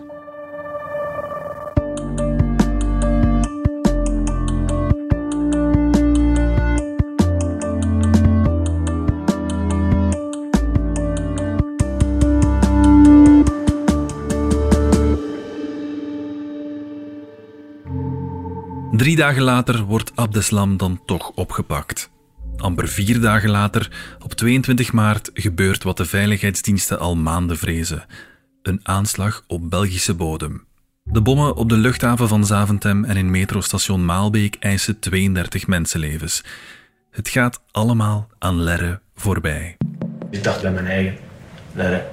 Drie 18.92 19.16
dagen 19.16 19.42
later 19.44 19.84
wordt 19.84 20.12
Abdeslam 20.16 20.78
dan 20.78 21.00
toch 21.06 21.32
opgepakt. 21.36 22.10
Amper 22.58 22.88
vier 22.88 23.22
dagen 23.22 23.50
later, 23.50 23.92
op 24.24 24.34
22 24.34 24.92
maart, 24.92 25.30
gebeurt 25.34 25.84
wat 25.84 25.98
de 25.98 26.06
veiligheidsdiensten 26.06 27.00
al 27.00 27.16
maanden 27.16 27.58
vrezen: 27.58 28.06
een 28.62 28.80
aanslag 28.84 29.44
op 29.48 29.70
Belgische 29.70 30.14
bodem. 30.14 30.66
De 31.04 31.22
bommen 31.22 31.56
op 31.56 31.70
de 31.70 31.78
luchthaven 31.78 32.28
van 32.28 32.46
Zaventem 32.46 33.04
en 33.04 33.18
in 33.18 33.32
metrostation 33.32 34.06
Maalbeek 34.06 34.56
eisen 34.60 35.00
32 35.00 35.68
mensenlevens. 35.68 36.44
Het 37.12 37.30
gaat 37.30 37.62
allemaal 37.72 38.28
aan 38.40 38.62
Lerre 38.62 39.00
voorbij. 39.16 39.78
Ik 40.30 40.44
dacht 40.44 40.62
bij 40.62 40.72
mijn 40.72 40.88
eigen: 40.88 41.18
Lerre, 41.74 42.06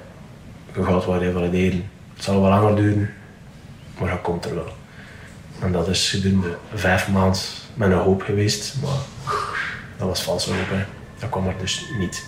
je 0.75 0.83
gaat 0.83 1.05
wel 1.05 1.19
revalideren. 1.19 1.89
Het 2.13 2.23
zal 2.23 2.41
wel 2.41 2.49
langer 2.49 2.75
duren, 2.75 3.13
maar 3.99 4.09
dat 4.09 4.21
komt 4.21 4.45
er 4.45 4.55
wel. 4.55 4.73
En 5.59 5.71
dat 5.71 5.87
is 5.87 6.09
gedurende 6.09 6.57
vijf 6.73 7.09
maanden 7.09 7.41
mijn 7.73 7.91
hoop 7.91 8.21
geweest, 8.21 8.75
maar 8.81 8.97
dat 9.97 10.07
was 10.07 10.23
valse 10.23 10.53
hoop. 10.53 10.69
Hè. 10.69 10.83
Dat 11.19 11.29
kwam 11.29 11.47
er 11.47 11.55
dus 11.59 11.85
niet. 11.99 12.25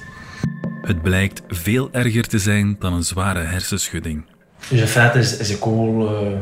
Het 0.82 1.02
blijkt 1.02 1.42
veel 1.48 1.90
erger 1.92 2.28
te 2.28 2.40
zijn 2.40 2.76
dan 2.80 2.94
een 2.94 3.04
zware 3.04 3.40
hersenschudding. 3.40 4.26
Dus 4.70 4.80
in 4.80 4.88
feite 4.88 5.20
is, 5.20 5.38
is 5.38 5.48
de 5.48 5.58
kogel 5.58 6.24
uh, 6.26 6.38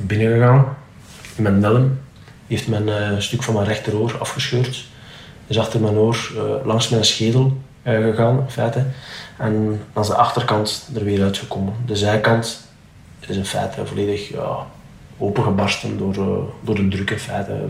binnengegaan 0.00 0.76
in 1.36 1.42
mijn 1.42 1.62
helm. 1.62 1.98
heeft 2.46 2.68
mijn 2.68 2.88
uh, 2.88 3.18
stuk 3.18 3.42
van 3.42 3.54
mijn 3.54 3.66
rechteroor 3.66 4.18
afgescheurd. 4.18 4.84
Is 5.46 5.58
achter 5.58 5.80
mijn 5.80 5.94
oor 5.94 6.32
uh, 6.34 6.66
langs 6.66 6.88
mijn 6.88 7.04
schedel 7.04 7.58
gegaan, 7.84 8.38
in 8.38 8.50
feite. 8.50 8.84
En 9.38 9.80
aan 9.92 10.02
de 10.02 10.14
achterkant 10.14 10.90
er 10.94 11.04
weer 11.04 11.22
uitgekomen. 11.22 11.74
De 11.86 11.96
zijkant 11.96 12.68
is 13.26 13.36
in 13.36 13.44
feite 13.44 13.86
volledig 13.86 14.28
ja, 14.28 14.66
opengebarsten 15.18 15.98
door, 15.98 16.14
door 16.60 16.74
de 16.74 16.88
druk 16.88 17.10
in 17.10 17.18
feite. 17.18 17.66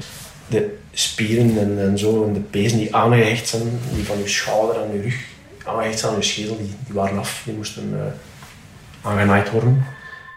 De 0.48 0.78
spieren 0.92 1.58
en, 1.58 1.78
en 1.78 1.98
zo 1.98 2.24
en 2.24 2.32
de 2.32 2.40
pezen 2.40 2.78
die 2.78 2.96
aangehecht 2.96 3.48
zijn, 3.48 3.80
die 3.94 4.04
van 4.04 4.18
je 4.18 4.28
schouder 4.28 4.82
en 4.82 4.92
je 4.92 5.02
rug 5.02 5.34
aangehecht 5.64 5.98
zijn 5.98 6.12
aan 6.12 6.18
je 6.18 6.24
schedel, 6.24 6.56
die, 6.56 6.74
die 6.84 6.94
waren 6.94 7.18
af. 7.18 7.42
Die 7.44 7.54
moesten 7.54 7.92
uh, 7.92 8.00
aangenaaid 9.02 9.50
worden. 9.50 9.84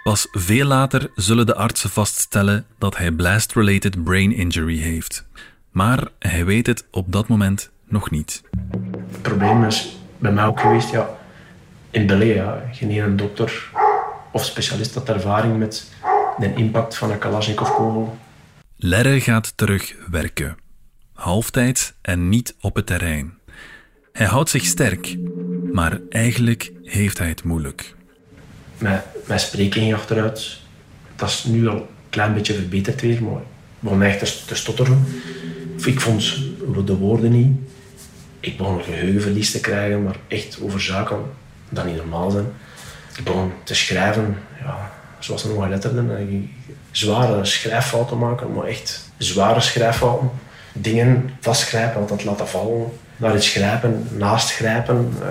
Pas 0.03 0.27
veel 0.31 0.65
later 0.65 1.11
zullen 1.15 1.45
de 1.45 1.55
artsen 1.55 1.89
vaststellen 1.89 2.65
dat 2.77 2.97
hij 2.97 3.11
blast-related 3.11 4.03
brain 4.03 4.31
injury 4.31 4.79
heeft. 4.79 5.25
Maar 5.71 6.07
hij 6.19 6.45
weet 6.45 6.67
het 6.67 6.85
op 6.91 7.11
dat 7.11 7.27
moment 7.27 7.69
nog 7.87 8.09
niet. 8.09 8.41
Het 9.11 9.21
probleem 9.21 9.63
is 9.63 9.97
bij 10.17 10.31
mij 10.31 10.45
ook 10.45 10.59
geweest, 10.59 10.89
ja, 10.89 11.09
in 11.89 12.07
Belé, 12.07 12.25
ja, 12.25 12.69
geen 12.71 12.89
ene 12.89 13.15
dokter 13.15 13.69
of 14.31 14.45
specialist 14.45 14.93
had 14.93 15.09
ervaring 15.09 15.57
met 15.57 15.91
de 16.37 16.53
impact 16.53 16.97
van 16.97 17.11
een 17.11 17.17
Kalashnikov-kogel. 17.17 18.17
Lerre 18.81 19.21
gaat 19.21 19.53
terug 19.55 19.95
werken. 20.11 20.57
Halftijds 21.13 21.93
en 22.01 22.29
niet 22.29 22.55
op 22.61 22.75
het 22.75 22.85
terrein. 22.85 23.37
Hij 24.11 24.25
houdt 24.25 24.49
zich 24.49 24.63
sterk, 24.63 25.17
maar 25.73 25.99
eigenlijk 26.09 26.71
heeft 26.83 27.17
hij 27.17 27.27
het 27.27 27.43
moeilijk. 27.43 27.95
Mijn, 28.77 29.01
mijn 29.27 29.93
achteruit. 29.93 30.59
Dat 31.15 31.29
is 31.29 31.43
nu 31.43 31.67
al 31.67 31.75
een 31.75 31.85
klein 32.09 32.33
beetje 32.33 32.53
verbeterd 32.53 33.01
weer, 33.01 33.23
maar 33.23 33.41
ik 33.41 33.47
begon 33.79 34.01
echt 34.01 34.47
te 34.47 34.55
stotteren. 34.55 35.05
Ik 35.85 35.99
vond 35.99 36.35
de 36.85 36.95
woorden 36.95 37.31
niet. 37.31 37.57
Ik 38.39 38.57
begon 38.57 38.77
een 38.77 38.83
geheugenverlies 38.83 39.51
te 39.51 39.59
krijgen, 39.59 40.03
maar 40.03 40.15
echt 40.27 40.61
over 40.61 40.81
zaken 40.81 41.23
dat 41.69 41.85
niet 41.85 41.95
normaal 41.95 42.31
zijn. 42.31 42.47
Ik 43.17 43.23
begon 43.23 43.51
te 43.63 43.75
schrijven, 43.75 44.37
ja, 44.59 44.91
zoals 45.19 45.43
een 45.43 45.51
ongeletterden. 45.51 46.49
Zware 46.91 47.45
schrijffouten 47.45 48.17
maken, 48.17 48.53
maar 48.53 48.65
echt 48.65 49.11
zware 49.17 49.59
schrijffouten. 49.59 50.29
Dingen 50.73 51.29
vastgrijpen, 51.39 52.01
altijd 52.01 52.23
laten 52.23 52.47
vallen. 52.47 52.91
Naar 53.17 53.35
iets 53.35 53.49
grijpen, 53.49 54.07
naast 54.17 54.51
grijpen. 54.51 55.13
Uh, 55.21 55.27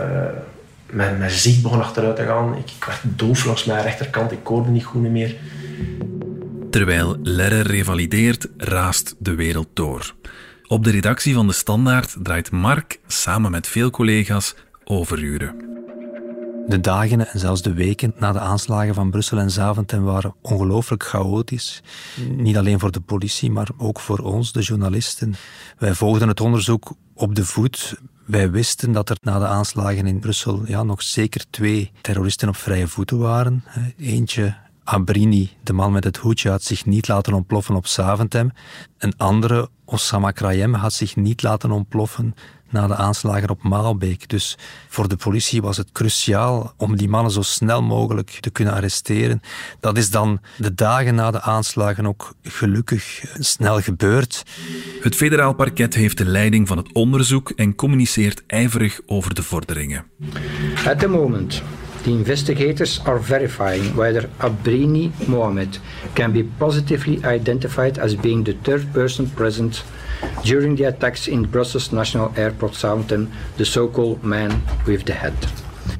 mijn, 0.91 1.19
mijn 1.19 1.31
zicht 1.31 1.63
begon 1.63 1.81
achteruit 1.81 2.17
te 2.17 2.25
gaan. 2.25 2.57
Ik, 2.57 2.71
ik 2.71 2.85
werd 2.85 3.01
doof 3.03 3.45
langs 3.45 3.65
mijn 3.65 3.83
rechterkant, 3.83 4.33
ik 4.33 4.47
hoorde 4.47 4.71
niet 4.71 4.85
goed 4.85 5.11
meer. 5.11 5.37
Terwijl 6.71 7.17
Lerre 7.23 7.63
revalideert, 7.63 8.47
raast 8.57 9.15
de 9.19 9.35
wereld 9.35 9.69
door. 9.73 10.15
Op 10.67 10.85
de 10.85 10.91
redactie 10.91 11.35
van 11.35 11.47
De 11.47 11.53
Standaard 11.53 12.17
draait 12.23 12.51
Mark 12.51 13.01
samen 13.07 13.51
met 13.51 13.67
veel 13.67 13.91
collega's 13.91 14.55
overuren. 14.85 15.55
De 16.69 16.81
dagen 16.81 17.33
en 17.33 17.41
zelfs 17.41 17.63
de 17.63 17.73
weken 17.73 18.15
na 18.19 18.33
de 18.33 18.39
aanslagen 18.39 18.95
van 18.95 19.11
Brussel 19.11 19.39
en 19.39 19.51
Zaventem 19.51 20.03
waren 20.03 20.35
ongelooflijk 20.43 21.03
chaotisch. 21.03 21.83
Niet 22.37 22.57
alleen 22.57 22.79
voor 22.79 22.93
de 22.93 23.01
politie, 23.01 23.51
maar 23.51 23.69
ook 23.77 24.01
voor 24.01 24.19
ons, 24.19 24.53
de 24.53 24.61
journalisten. 24.61 25.35
Wij 25.79 25.95
volgden 25.95 26.29
het 26.29 26.41
onderzoek 26.41 26.93
op 27.15 27.35
de 27.35 27.45
voet. 27.45 28.01
Wij 28.25 28.51
wisten 28.51 28.93
dat 28.93 29.11
er 29.11 29.17
na 29.21 29.39
de 29.39 29.47
aanslagen 29.47 30.07
in 30.07 30.19
Brussel 30.19 30.63
ja, 30.67 30.83
nog 30.83 31.03
zeker 31.03 31.45
twee 31.51 31.91
terroristen 32.01 32.49
op 32.49 32.57
vrije 32.57 32.89
voeten 32.89 33.19
waren. 33.19 33.65
Eentje, 33.97 34.57
Abrini, 34.85 35.51
de 35.63 35.73
man 35.73 35.93
met 35.93 36.05
het 36.05 36.17
hoedje, 36.17 36.51
had 36.51 36.63
zich 36.63 36.87
niet 36.87 37.09
laten 37.09 37.33
ontploffen 37.33 37.75
op 37.75 37.87
Zaventem. 37.87 38.53
Een 38.99 39.17
andere, 39.17 39.69
Osama 39.85 40.31
Krayem, 40.31 40.75
had 40.75 40.93
zich 40.93 41.17
niet 41.17 41.43
laten 41.43 41.71
ontploffen 41.71 42.35
na 42.71 42.87
de 42.87 42.95
aanslagen 42.95 43.51
op 43.51 43.63
Maalbeek. 43.63 44.29
Dus 44.29 44.59
voor 44.89 45.09
de 45.09 45.17
politie 45.17 45.63
was 45.63 45.77
het 45.77 45.93
cruciaal 45.93 46.73
om 46.77 46.97
die 46.97 47.09
mannen 47.09 47.33
zo 47.33 47.43
snel 47.43 47.83
mogelijk 47.83 48.31
te 48.41 48.51
kunnen 48.51 48.75
arresteren. 48.75 49.41
Dat 49.81 49.97
is 49.97 50.11
dan 50.11 50.41
de 50.57 50.75
dagen 50.75 51.15
na 51.15 51.31
de 51.31 51.41
aanslagen 51.41 52.07
ook 52.07 52.35
gelukkig 52.43 53.25
snel 53.39 53.81
gebeurd. 53.81 54.43
Het 55.01 55.15
federaal 55.15 55.55
parket 55.55 55.95
heeft 55.95 56.19
de 56.19 56.25
leiding 56.25 56.69
van 56.69 56.77
het 56.77 56.93
onderzoek 56.93 57.51
en 57.51 57.75
communiceert 57.75 58.43
ijverig 58.47 59.01
over 59.07 59.35
de 59.35 59.43
vorderingen. 59.43 60.05
At 60.87 60.99
the 60.99 61.09
moment, 61.09 61.63
the 62.09 62.15
investigators 62.15 63.01
are 63.05 63.19
verifying 63.19 63.85
whether 63.95 64.23
Abrini 64.41 65.13
Mohamed 65.29 65.79
can 66.15 66.33
be 66.33 66.43
positively 66.43 67.23
identified 67.25 67.99
as 67.99 68.15
being 68.15 68.45
the 68.45 68.55
third 68.63 68.93
person 68.93 69.29
present 69.31 69.85
during 70.43 70.77
the 70.77 70.85
attacks 70.85 71.29
in 71.29 71.43
Brussels 71.51 71.93
National 71.93 72.33
Airport 72.37 72.75
Southampton, 72.75 73.31
the 73.57 73.65
so-called 73.65 74.23
man 74.23 74.63
with 74.87 75.05
the 75.05 75.13
head. 75.13 75.35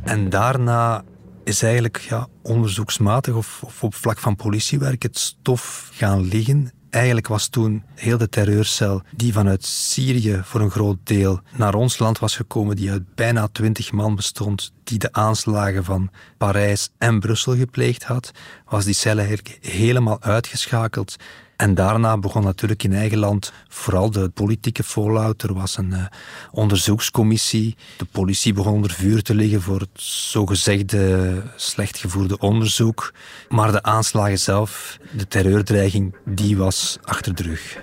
En 0.05 0.31
daarna 0.31 1.05
is 1.45 1.63
eigenlijk 1.63 1.97
ja, 2.09 2.29
onderzoeksmatig 2.43 3.35
of, 3.35 3.63
of 3.65 3.83
op 3.83 3.95
vlak 3.95 4.19
van 4.19 4.37
politiewerk 4.37 5.03
het 5.03 5.19
stof 5.19 5.91
gaan 5.93 6.21
liggen 6.29 6.71
Eigenlijk 6.91 7.29
was 7.29 7.49
toen 7.49 7.83
heel 7.95 8.19
de 8.19 8.29
terreurcel 8.29 9.03
die 9.17 9.33
vanuit 9.33 9.65
Syrië 9.65 10.41
voor 10.45 10.61
een 10.61 10.71
groot 10.71 10.99
deel 11.05 11.41
naar 11.57 11.75
ons 11.75 11.99
land 11.99 12.19
was 12.19 12.37
gekomen, 12.37 12.77
die 12.77 12.91
uit 12.91 13.15
bijna 13.15 13.49
twintig 13.53 13.93
man 13.93 14.15
bestond, 14.15 14.73
die 14.85 14.99
de 14.99 15.13
aanslagen 15.13 15.85
van 15.85 16.11
Parijs 16.37 16.91
en 16.99 17.21
Brussel 17.21 17.57
gepleegd 17.57 18.05
had, 18.05 18.31
was 18.69 18.85
die 18.85 18.95
cel 18.95 19.19
eigenlijk 19.19 19.59
helemaal 19.61 20.23
uitgeschakeld. 20.23 21.17
En 21.59 21.75
daarna 21.75 22.19
begon 22.19 22.43
natuurlijk 22.43 22.83
in 22.83 22.93
eigen 22.93 23.19
land 23.19 23.53
vooral 23.69 24.11
de 24.11 24.29
politieke 24.29 24.83
fallout. 24.83 25.43
Er 25.43 25.55
was 25.55 25.77
een 25.77 25.91
uh, 25.91 26.07
onderzoekscommissie. 26.51 27.77
De 27.97 28.05
politie 28.05 28.53
begon 28.53 28.73
onder 28.73 28.91
vuur 28.91 29.23
te 29.23 29.35
liggen 29.35 29.63
voor 29.63 29.81
het 29.81 30.03
zogezegde 30.03 31.43
slecht 31.57 31.99
gevoerde 31.99 32.39
onderzoek. 32.39 33.13
Maar 33.49 33.73
de 33.73 33.83
aanslagen 33.83 34.39
zelf, 34.39 34.99
de 35.13 35.29
terreurdreiging, 35.29 36.17
die 36.25 36.57
was 36.57 36.99
achter 37.03 37.35
de 37.35 37.43
rug. 37.43 37.79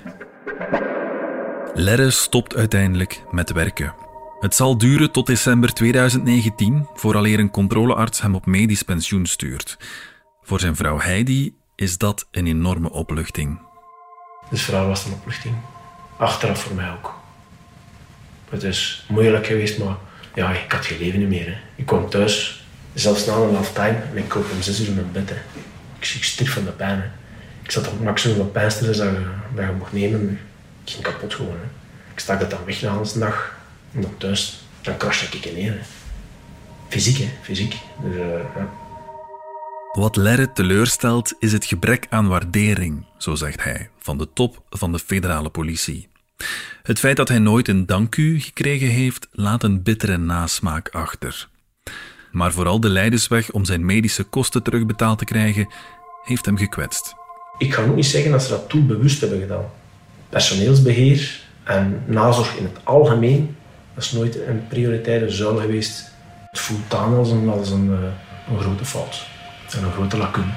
Lerre 1.74 2.10
stopt 2.10 2.55
uiteindelijk 2.55 3.22
met 3.32 3.51
werken. 3.51 3.94
Het 4.39 4.55
zal 4.55 4.77
duren 4.77 5.12
tot 5.12 5.27
december 5.27 5.74
2019, 5.74 6.88
vooraleer 6.94 7.39
een 7.39 7.51
controlearts 7.51 8.22
hem 8.22 8.36
op 8.36 8.46
medisch 8.46 8.84
pensioen 8.84 9.25
stuurt. 9.25 9.77
Voor 10.41 10.60
zijn 10.60 10.75
vrouw 10.75 11.00
Heidi 11.00 11.53
is 11.75 11.98
dat 11.98 12.27
een 12.32 12.48
enorme 12.48 12.91
opluchting. 12.91 13.60
Dus 14.50 14.63
voor 14.63 14.74
haar 14.74 14.88
was 14.88 15.05
een 15.05 15.13
opluchting. 15.13 15.55
Achteraf 16.17 16.62
voor 16.62 16.75
mij 16.75 16.91
ook. 16.91 17.13
Het 18.50 18.63
is 18.63 19.05
moeilijk 19.08 19.46
geweest, 19.46 19.77
maar 19.77 19.96
ja, 20.36 20.51
ik 20.51 20.72
had 20.72 20.86
geen 20.86 21.00
leven 21.00 21.27
meer. 21.27 21.46
Hè. 21.46 21.58
Ik 21.75 21.86
kwam 21.86 22.10
thuis, 22.10 22.65
zelfs 22.94 23.25
na 23.25 23.34
een 23.34 23.55
half 23.55 23.74
time, 23.74 23.98
en 24.12 24.17
ik 24.17 24.27
koop 24.27 24.51
om 24.51 24.62
zes 24.62 24.79
uur 24.79 24.88
in 24.88 24.96
mijn 24.96 25.12
bed. 25.12 25.32
Ik, 26.00 26.13
ik 26.15 26.24
stierf 26.24 26.53
van 26.53 26.63
de 26.63 26.72
pijn. 26.72 27.12
Ik 27.63 27.72
zat 27.72 27.88
op 27.88 27.94
het 27.94 28.03
maximum 28.03 28.38
van 28.38 28.51
pijnstillers 28.51 28.98
dat 28.98 29.13
dat 29.55 29.65
je 29.65 29.72
mocht 29.77 29.94
nemen. 29.94 30.39
Ik 30.84 30.91
ging 30.91 31.03
kapot 31.03 31.34
gewoon. 31.34 31.58
Ik 32.13 32.20
stak 32.20 32.39
het 32.39 32.50
dan 32.50 32.65
weg 32.65 32.82
na 32.82 32.91
een 32.91 33.20
dag. 33.20 33.58
En 33.94 34.01
dan 34.01 34.17
thuis, 34.17 34.63
dan 34.82 34.98
crashte 34.98 35.38
ik 35.38 35.46
in. 35.46 35.79
Fysiek, 36.89 37.17
hè. 37.17 37.29
Fysiek. 37.41 37.75
Dus, 38.03 38.15
ja. 38.55 38.70
Wat 39.96 40.16
Lerre 40.16 40.52
teleurstelt 40.52 41.34
is 41.40 41.52
het 41.52 41.66
gebrek 41.66 42.08
aan 42.10 42.28
waardering, 42.28 43.06
zo 43.18 43.36
zegt 43.36 43.64
hij, 43.64 43.90
van 44.00 44.18
de 44.18 44.28
top 44.34 44.64
van 44.70 44.92
de 44.92 45.00
federale 45.00 45.50
politie. 45.50 46.08
Het 46.84 47.00
feit 47.00 47.18
dat 47.18 47.28
hij 47.28 47.40
nooit 47.40 47.68
een 47.68 47.86
dank 47.86 48.16
u 48.16 48.40
gekregen 48.42 48.88
heeft, 48.88 49.28
laat 49.32 49.64
een 49.64 49.84
bittere 49.84 50.18
nasmaak 50.18 50.90
achter. 50.90 51.48
Maar 52.32 52.52
vooral 52.52 52.80
de 52.80 52.90
leidersweg 52.90 53.52
om 53.52 53.66
zijn 53.66 53.86
medische 53.86 54.24
kosten 54.24 54.64
terugbetaald 54.64 55.18
te 55.18 55.25
krijgen, 55.25 55.68
heeft 56.24 56.46
hem 56.46 56.58
gekwetst. 56.58 57.14
Ik 57.58 57.74
ga 57.74 57.84
ook 57.84 57.96
niet 57.96 58.06
zeggen 58.06 58.32
dat 58.32 58.44
ze 58.44 58.50
dat 58.50 58.70
toen 58.70 58.88
bewust 58.88 59.22
hebben 59.22 59.40
gedaan. 59.40 59.66
Personeelsbeheer 60.30 61.44
en 61.64 62.04
nazorg 62.06 62.56
in 62.56 62.64
het 62.64 62.80
algemeen, 62.84 63.56
dat 63.94 64.04
is 64.04 64.12
nooit 64.12 64.36
een 64.48 64.68
prioritaire 64.68 65.30
zuil 65.30 65.58
geweest. 65.58 66.12
Het 66.50 66.60
voelt 66.60 66.94
aan 66.94 67.16
als 67.16 67.70
een, 67.72 67.90
eh, 67.90 68.54
een 68.54 68.60
grote 68.60 68.86
fout 68.86 69.34
en 69.75 69.83
een 69.83 69.92
grote 69.92 70.18
lacune. 70.18 70.51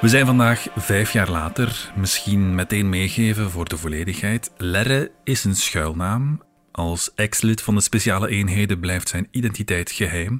We 0.00 0.12
zijn 0.12 0.26
vandaag 0.26 0.66
vijf 0.76 1.12
jaar 1.12 1.30
later, 1.30 1.92
misschien 1.96 2.54
meteen 2.54 2.88
meegeven 2.88 3.50
voor 3.50 3.68
de 3.68 3.76
volledigheid. 3.76 4.50
Lerre 4.56 5.10
is 5.24 5.44
een 5.44 5.56
schuilnaam. 5.56 6.45
Als 6.76 7.14
ex-lid 7.14 7.62
van 7.62 7.74
de 7.74 7.80
speciale 7.80 8.28
eenheden 8.28 8.80
blijft 8.80 9.08
zijn 9.08 9.28
identiteit 9.30 9.90
geheim. 9.90 10.38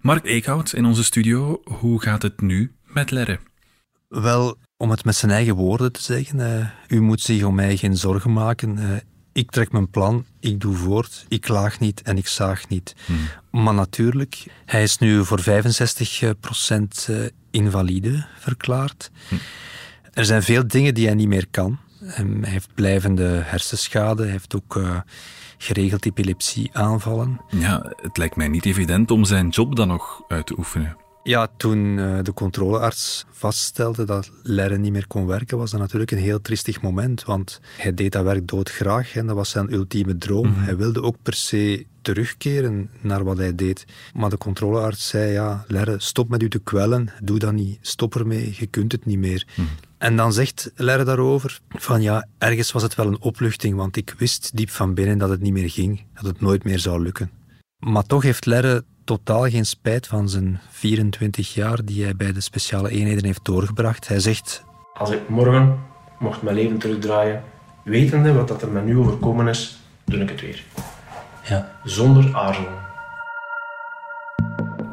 Mark 0.00 0.24
Eekhout 0.24 0.72
in 0.72 0.84
onze 0.84 1.04
studio, 1.04 1.60
hoe 1.64 2.02
gaat 2.02 2.22
het 2.22 2.40
nu 2.40 2.72
met 2.84 3.10
Lerre? 3.10 3.38
Wel, 4.08 4.58
om 4.76 4.90
het 4.90 5.04
met 5.04 5.16
zijn 5.16 5.32
eigen 5.32 5.54
woorden 5.54 5.92
te 5.92 6.02
zeggen, 6.02 6.38
uh, 6.38 6.68
u 6.88 7.00
moet 7.00 7.20
zich 7.20 7.42
om 7.42 7.54
mij 7.54 7.76
geen 7.76 7.96
zorgen 7.96 8.32
maken. 8.32 8.78
Uh, 8.78 8.96
ik 9.32 9.50
trek 9.50 9.72
mijn 9.72 9.90
plan, 9.90 10.24
ik 10.40 10.60
doe 10.60 10.74
voort, 10.74 11.24
ik 11.28 11.40
klaag 11.40 11.80
niet 11.80 12.02
en 12.02 12.16
ik 12.16 12.26
zaag 12.26 12.68
niet. 12.68 12.94
Hmm. 13.06 13.60
Maar 13.62 13.74
natuurlijk, 13.74 14.44
hij 14.64 14.82
is 14.82 14.98
nu 14.98 15.24
voor 15.24 15.40
65% 15.40 15.44
eh, 17.06 17.16
invalide 17.50 18.26
verklaard. 18.38 19.10
Hmm. 19.28 19.38
Er 20.12 20.24
zijn 20.24 20.42
veel 20.42 20.66
dingen 20.66 20.94
die 20.94 21.06
hij 21.06 21.14
niet 21.14 21.28
meer 21.28 21.46
kan. 21.50 21.78
Hij 22.04 22.26
heeft 22.40 22.74
blijvende 22.74 23.42
hersenschade, 23.44 24.22
hij 24.22 24.32
heeft 24.32 24.54
ook 24.54 24.76
geregeld 25.58 26.06
epilepsieaanvallen. 26.06 27.40
Ja, 27.48 27.92
het 28.02 28.16
lijkt 28.16 28.36
mij 28.36 28.48
niet 28.48 28.64
evident 28.64 29.10
om 29.10 29.24
zijn 29.24 29.48
job 29.48 29.76
dan 29.76 29.88
nog 29.88 30.22
uit 30.28 30.46
te 30.46 30.58
oefenen. 30.58 30.96
Ja, 31.24 31.48
toen 31.56 31.96
uh, 31.98 32.18
de 32.22 32.32
controlearts 32.32 33.24
vaststelde 33.30 34.04
dat 34.04 34.30
Lerre 34.42 34.78
niet 34.78 34.92
meer 34.92 35.06
kon 35.06 35.26
werken, 35.26 35.58
was 35.58 35.70
dat 35.70 35.80
natuurlijk 35.80 36.10
een 36.10 36.18
heel 36.18 36.40
tristig 36.40 36.82
moment. 36.82 37.24
Want 37.24 37.60
hij 37.76 37.94
deed 37.94 38.12
dat 38.12 38.24
werk 38.24 38.48
doodgraag 38.48 39.16
en 39.16 39.26
dat 39.26 39.36
was 39.36 39.50
zijn 39.50 39.72
ultieme 39.72 40.18
droom. 40.18 40.48
Mhm. 40.48 40.60
Hij 40.60 40.76
wilde 40.76 41.02
ook 41.02 41.16
per 41.22 41.34
se 41.34 41.86
terugkeren 42.02 42.90
naar 43.00 43.24
wat 43.24 43.38
hij 43.38 43.54
deed. 43.54 43.84
Maar 44.14 44.30
de 44.30 44.38
controlearts 44.38 45.08
zei, 45.08 45.32
ja, 45.32 45.64
Lerre, 45.68 45.94
stop 45.98 46.28
met 46.28 46.42
u 46.42 46.48
te 46.48 46.58
kwellen. 46.58 47.12
Doe 47.22 47.38
dat 47.38 47.52
niet. 47.52 47.78
Stop 47.80 48.14
ermee. 48.14 48.54
Je 48.58 48.66
kunt 48.66 48.92
het 48.92 49.06
niet 49.06 49.18
meer. 49.18 49.46
Mhm. 49.56 49.66
En 50.04 50.16
dan 50.16 50.32
zegt 50.32 50.72
Lerre 50.76 51.04
daarover 51.04 51.60
van 51.68 52.02
ja, 52.02 52.26
ergens 52.38 52.72
was 52.72 52.82
het 52.82 52.94
wel 52.94 53.06
een 53.06 53.20
opluchting, 53.20 53.76
want 53.76 53.96
ik 53.96 54.14
wist 54.18 54.56
diep 54.56 54.70
van 54.70 54.94
binnen 54.94 55.18
dat 55.18 55.28
het 55.28 55.40
niet 55.40 55.52
meer 55.52 55.70
ging, 55.70 56.04
dat 56.14 56.24
het 56.24 56.40
nooit 56.40 56.64
meer 56.64 56.78
zou 56.78 57.02
lukken. 57.02 57.30
Maar 57.78 58.02
toch 58.02 58.22
heeft 58.22 58.46
Lerre 58.46 58.84
totaal 59.04 59.42
geen 59.48 59.66
spijt 59.66 60.06
van 60.06 60.28
zijn 60.28 60.60
24 60.70 61.54
jaar 61.54 61.84
die 61.84 62.04
hij 62.04 62.16
bij 62.16 62.32
de 62.32 62.40
speciale 62.40 62.90
eenheden 62.90 63.24
heeft 63.24 63.44
doorgebracht. 63.44 64.08
Hij 64.08 64.20
zegt... 64.20 64.64
Als 64.94 65.10
ik 65.10 65.28
morgen 65.28 65.78
mocht 66.18 66.42
mijn 66.42 66.56
leven 66.56 66.78
terugdraaien, 66.78 67.42
wetende 67.84 68.32
wat 68.32 68.48
dat 68.48 68.62
er 68.62 68.68
me 68.68 68.80
nu 68.80 68.98
overkomen 68.98 69.48
is, 69.48 69.78
doe 70.04 70.20
ik 70.20 70.28
het 70.28 70.40
weer. 70.40 70.64
Ja. 71.48 71.80
Zonder 71.84 72.36
aarzelen. 72.36 72.83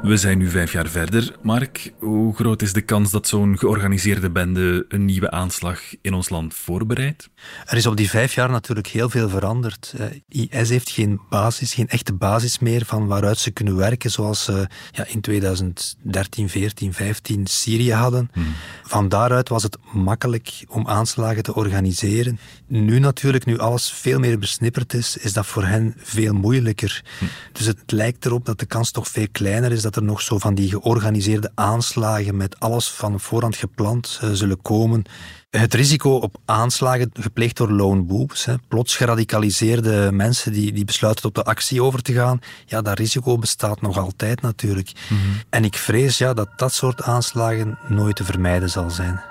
We 0.01 0.17
zijn 0.17 0.37
nu 0.37 0.49
vijf 0.49 0.71
jaar 0.71 0.87
verder. 0.87 1.35
Mark, 1.41 1.93
hoe 1.99 2.35
groot 2.35 2.61
is 2.61 2.73
de 2.73 2.81
kans 2.81 3.11
dat 3.11 3.27
zo'n 3.27 3.57
georganiseerde 3.57 4.29
bende 4.29 4.85
een 4.87 5.05
nieuwe 5.05 5.31
aanslag 5.31 5.79
in 6.01 6.13
ons 6.13 6.29
land 6.29 6.53
voorbereidt? 6.53 7.29
Er 7.65 7.77
is 7.77 7.85
op 7.85 7.97
die 7.97 8.09
vijf 8.09 8.33
jaar 8.33 8.49
natuurlijk 8.49 8.87
heel 8.87 9.09
veel 9.09 9.29
veranderd. 9.29 9.93
IS 10.27 10.69
heeft 10.69 10.89
geen 10.89 11.21
basis, 11.29 11.73
geen 11.73 11.87
echte 11.87 12.13
basis 12.13 12.59
meer 12.59 12.85
van 12.85 13.07
waaruit 13.07 13.37
ze 13.37 13.51
kunnen 13.51 13.75
werken, 13.75 14.11
zoals 14.11 14.43
ze 14.43 14.67
ja, 14.91 15.05
in 15.07 15.21
2013, 15.21 16.49
14, 16.49 16.93
15 16.93 17.47
Syrië 17.47 17.93
hadden. 17.93 18.29
Hmm. 18.33 18.53
Van 18.83 19.09
daaruit 19.09 19.49
was 19.49 19.63
het 19.63 19.77
makkelijk 19.93 20.63
om 20.67 20.87
aanslagen 20.87 21.43
te 21.43 21.55
organiseren. 21.55 22.39
Nu 22.67 22.99
natuurlijk, 22.99 23.45
nu 23.45 23.57
alles 23.57 23.91
veel 23.91 24.19
meer 24.19 24.39
besnipperd 24.39 24.93
is, 24.93 25.17
is 25.17 25.33
dat 25.33 25.45
voor 25.45 25.65
hen 25.65 25.93
veel 25.97 26.33
moeilijker. 26.33 27.03
Hmm. 27.19 27.27
Dus 27.51 27.65
het 27.65 27.91
lijkt 27.91 28.25
erop 28.25 28.45
dat 28.45 28.59
de 28.59 28.65
kans 28.65 28.91
toch 28.91 29.07
veel 29.07 29.27
kleiner 29.31 29.71
is 29.71 29.81
dat 29.81 29.90
er 29.95 30.03
nog 30.03 30.21
zo 30.21 30.37
van 30.37 30.55
die 30.55 30.69
georganiseerde 30.69 31.51
aanslagen 31.55 32.37
met 32.37 32.59
alles 32.59 32.89
van 32.89 33.19
voorhand 33.19 33.55
gepland 33.55 34.19
uh, 34.23 34.29
zullen 34.33 34.61
komen. 34.61 35.03
Het 35.49 35.73
risico 35.73 36.15
op 36.15 36.37
aanslagen 36.45 37.09
gepleegd 37.13 37.57
door 37.57 37.71
lone 37.71 38.03
wolves, 38.03 38.45
hè, 38.45 38.55
plots 38.67 38.95
geradicaliseerde 38.95 40.09
mensen 40.11 40.51
die, 40.53 40.71
die 40.71 40.85
besluiten 40.85 41.21
tot 41.21 41.35
de 41.35 41.43
actie 41.43 41.83
over 41.83 42.01
te 42.01 42.13
gaan, 42.13 42.39
ja, 42.65 42.81
dat 42.81 42.97
risico 42.97 43.37
bestaat 43.37 43.81
nog 43.81 43.97
altijd 43.97 44.41
natuurlijk. 44.41 44.91
Mm 45.09 45.17
-hmm. 45.17 45.41
En 45.49 45.63
ik 45.63 45.75
vrees 45.75 46.17
ja, 46.17 46.33
dat 46.33 46.49
dat 46.55 46.73
soort 46.73 47.01
aanslagen 47.01 47.77
nooit 47.87 48.15
te 48.15 48.23
vermijden 48.23 48.69
zal 48.69 48.89
zijn. 48.89 49.21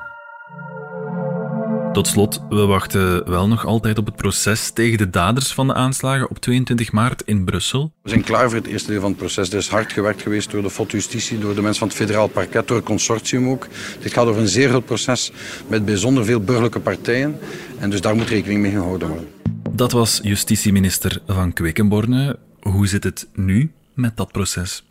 Tot 1.93 2.07
slot, 2.07 2.43
we 2.49 2.67
wachten 2.67 3.31
wel 3.31 3.49
nog 3.49 3.67
altijd 3.67 3.99
op 3.99 4.07
het 4.07 4.17
proces 4.17 4.71
tegen 4.71 4.99
de 4.99 5.11
daders 5.11 5.53
van 5.53 5.67
de 5.67 5.75
aanslagen 5.75 6.31
op 6.31 6.39
22 6.39 6.93
maart 6.93 7.23
in 7.25 7.45
Brussel. 7.45 7.93
We 8.03 8.09
zijn 8.09 8.25
klaar 8.25 8.49
voor 8.49 8.59
het 8.59 8.67
eerste 8.67 8.91
deel 8.91 9.01
van 9.01 9.09
het 9.09 9.19
proces. 9.19 9.51
Er 9.51 9.57
is 9.57 9.69
hard 9.69 9.93
gewerkt 9.93 10.23
geweest 10.23 10.51
door 10.51 10.63
de 10.63 10.71
FOD 10.71 10.91
Justitie, 10.91 11.39
door 11.39 11.55
de 11.55 11.63
mensen 11.63 11.79
van 11.79 11.89
het 11.89 11.97
federaal 11.97 12.29
parket, 12.29 12.69
door 12.69 12.77
het 12.77 12.87
consortium 12.87 13.49
ook. 13.49 13.67
Dit 14.01 14.13
gaat 14.13 14.27
over 14.27 14.41
een 14.41 14.49
zeer 14.49 14.69
groot 14.69 14.85
proces 14.85 15.33
met 15.67 15.85
bijzonder 15.85 16.25
veel 16.25 16.41
burgerlijke 16.41 16.81
partijen. 16.81 17.39
En 17.79 17.91
dus 17.91 18.01
daar 18.01 18.17
moet 18.17 18.29
rekening 18.29 18.61
mee 18.61 18.71
gehouden 18.71 19.09
worden. 19.09 19.29
Dat 19.71 19.93
was 19.93 20.21
justitieminister 20.23 21.23
van 21.27 21.53
Quickenborne. 21.53 22.39
Hoe 22.61 22.87
zit 22.87 23.05
het 23.05 23.29
nu 23.35 23.73
met 23.95 24.17
dat 24.17 24.33
proces? 24.33 24.85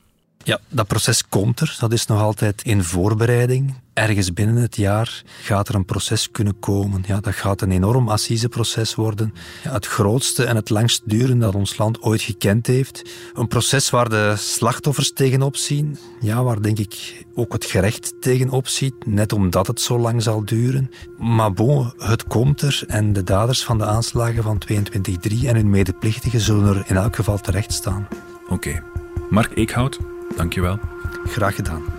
Ja, 0.43 0.59
dat 0.69 0.87
proces 0.87 1.27
komt 1.27 1.59
er. 1.59 1.77
Dat 1.79 1.93
is 1.93 2.05
nog 2.05 2.21
altijd 2.21 2.61
in 2.61 2.83
voorbereiding. 2.83 3.73
Ergens 3.99 4.33
binnen 4.33 4.55
het 4.55 4.75
jaar 4.75 5.23
gaat 5.41 5.67
er 5.67 5.75
een 5.75 5.85
proces 5.85 6.31
kunnen 6.31 6.59
komen. 6.59 7.03
Ja, 7.07 7.19
dat 7.19 7.33
gaat 7.33 7.61
een 7.61 7.71
enorm 7.71 8.09
assiseproces 8.09 8.95
worden. 8.95 9.33
Ja, 9.63 9.71
het 9.71 9.85
grootste 9.85 10.45
en 10.45 10.55
het 10.55 10.69
langst 10.69 11.01
durende 11.05 11.45
dat 11.45 11.55
ons 11.55 11.77
land 11.77 12.01
ooit 12.01 12.21
gekend 12.21 12.67
heeft. 12.67 13.09
Een 13.33 13.47
proces 13.47 13.89
waar 13.89 14.09
de 14.09 14.33
slachtoffers 14.37 15.13
tegenop 15.13 15.55
zien. 15.55 15.97
Ja, 16.19 16.43
waar 16.43 16.61
denk 16.61 16.79
ik 16.79 17.25
ook 17.35 17.53
het 17.53 17.65
gerecht 17.65 18.13
tegenop 18.21 18.67
ziet. 18.67 19.05
Net 19.05 19.33
omdat 19.33 19.67
het 19.67 19.81
zo 19.81 19.99
lang 19.99 20.23
zal 20.23 20.45
duren. 20.45 20.91
Maar 21.17 21.53
bon, 21.53 21.93
het 21.97 22.23
komt 22.23 22.61
er. 22.61 22.83
En 22.87 23.13
de 23.13 23.23
daders 23.23 23.63
van 23.63 23.77
de 23.77 23.85
aanslagen 23.85 24.43
van 24.43 24.61
22-3 24.73 25.45
en 25.45 25.55
hun 25.55 25.69
medeplichtigen 25.69 26.39
zullen 26.39 26.75
er 26.75 26.83
in 26.87 26.95
elk 26.95 27.15
geval 27.15 27.37
terecht 27.37 27.73
staan. 27.73 28.07
Oké. 28.49 28.83
Mark 29.29 29.57
Eekhout, 29.57 29.99
dankjewel. 30.35 30.79
Graag 31.25 31.55
gedaan. 31.55 31.98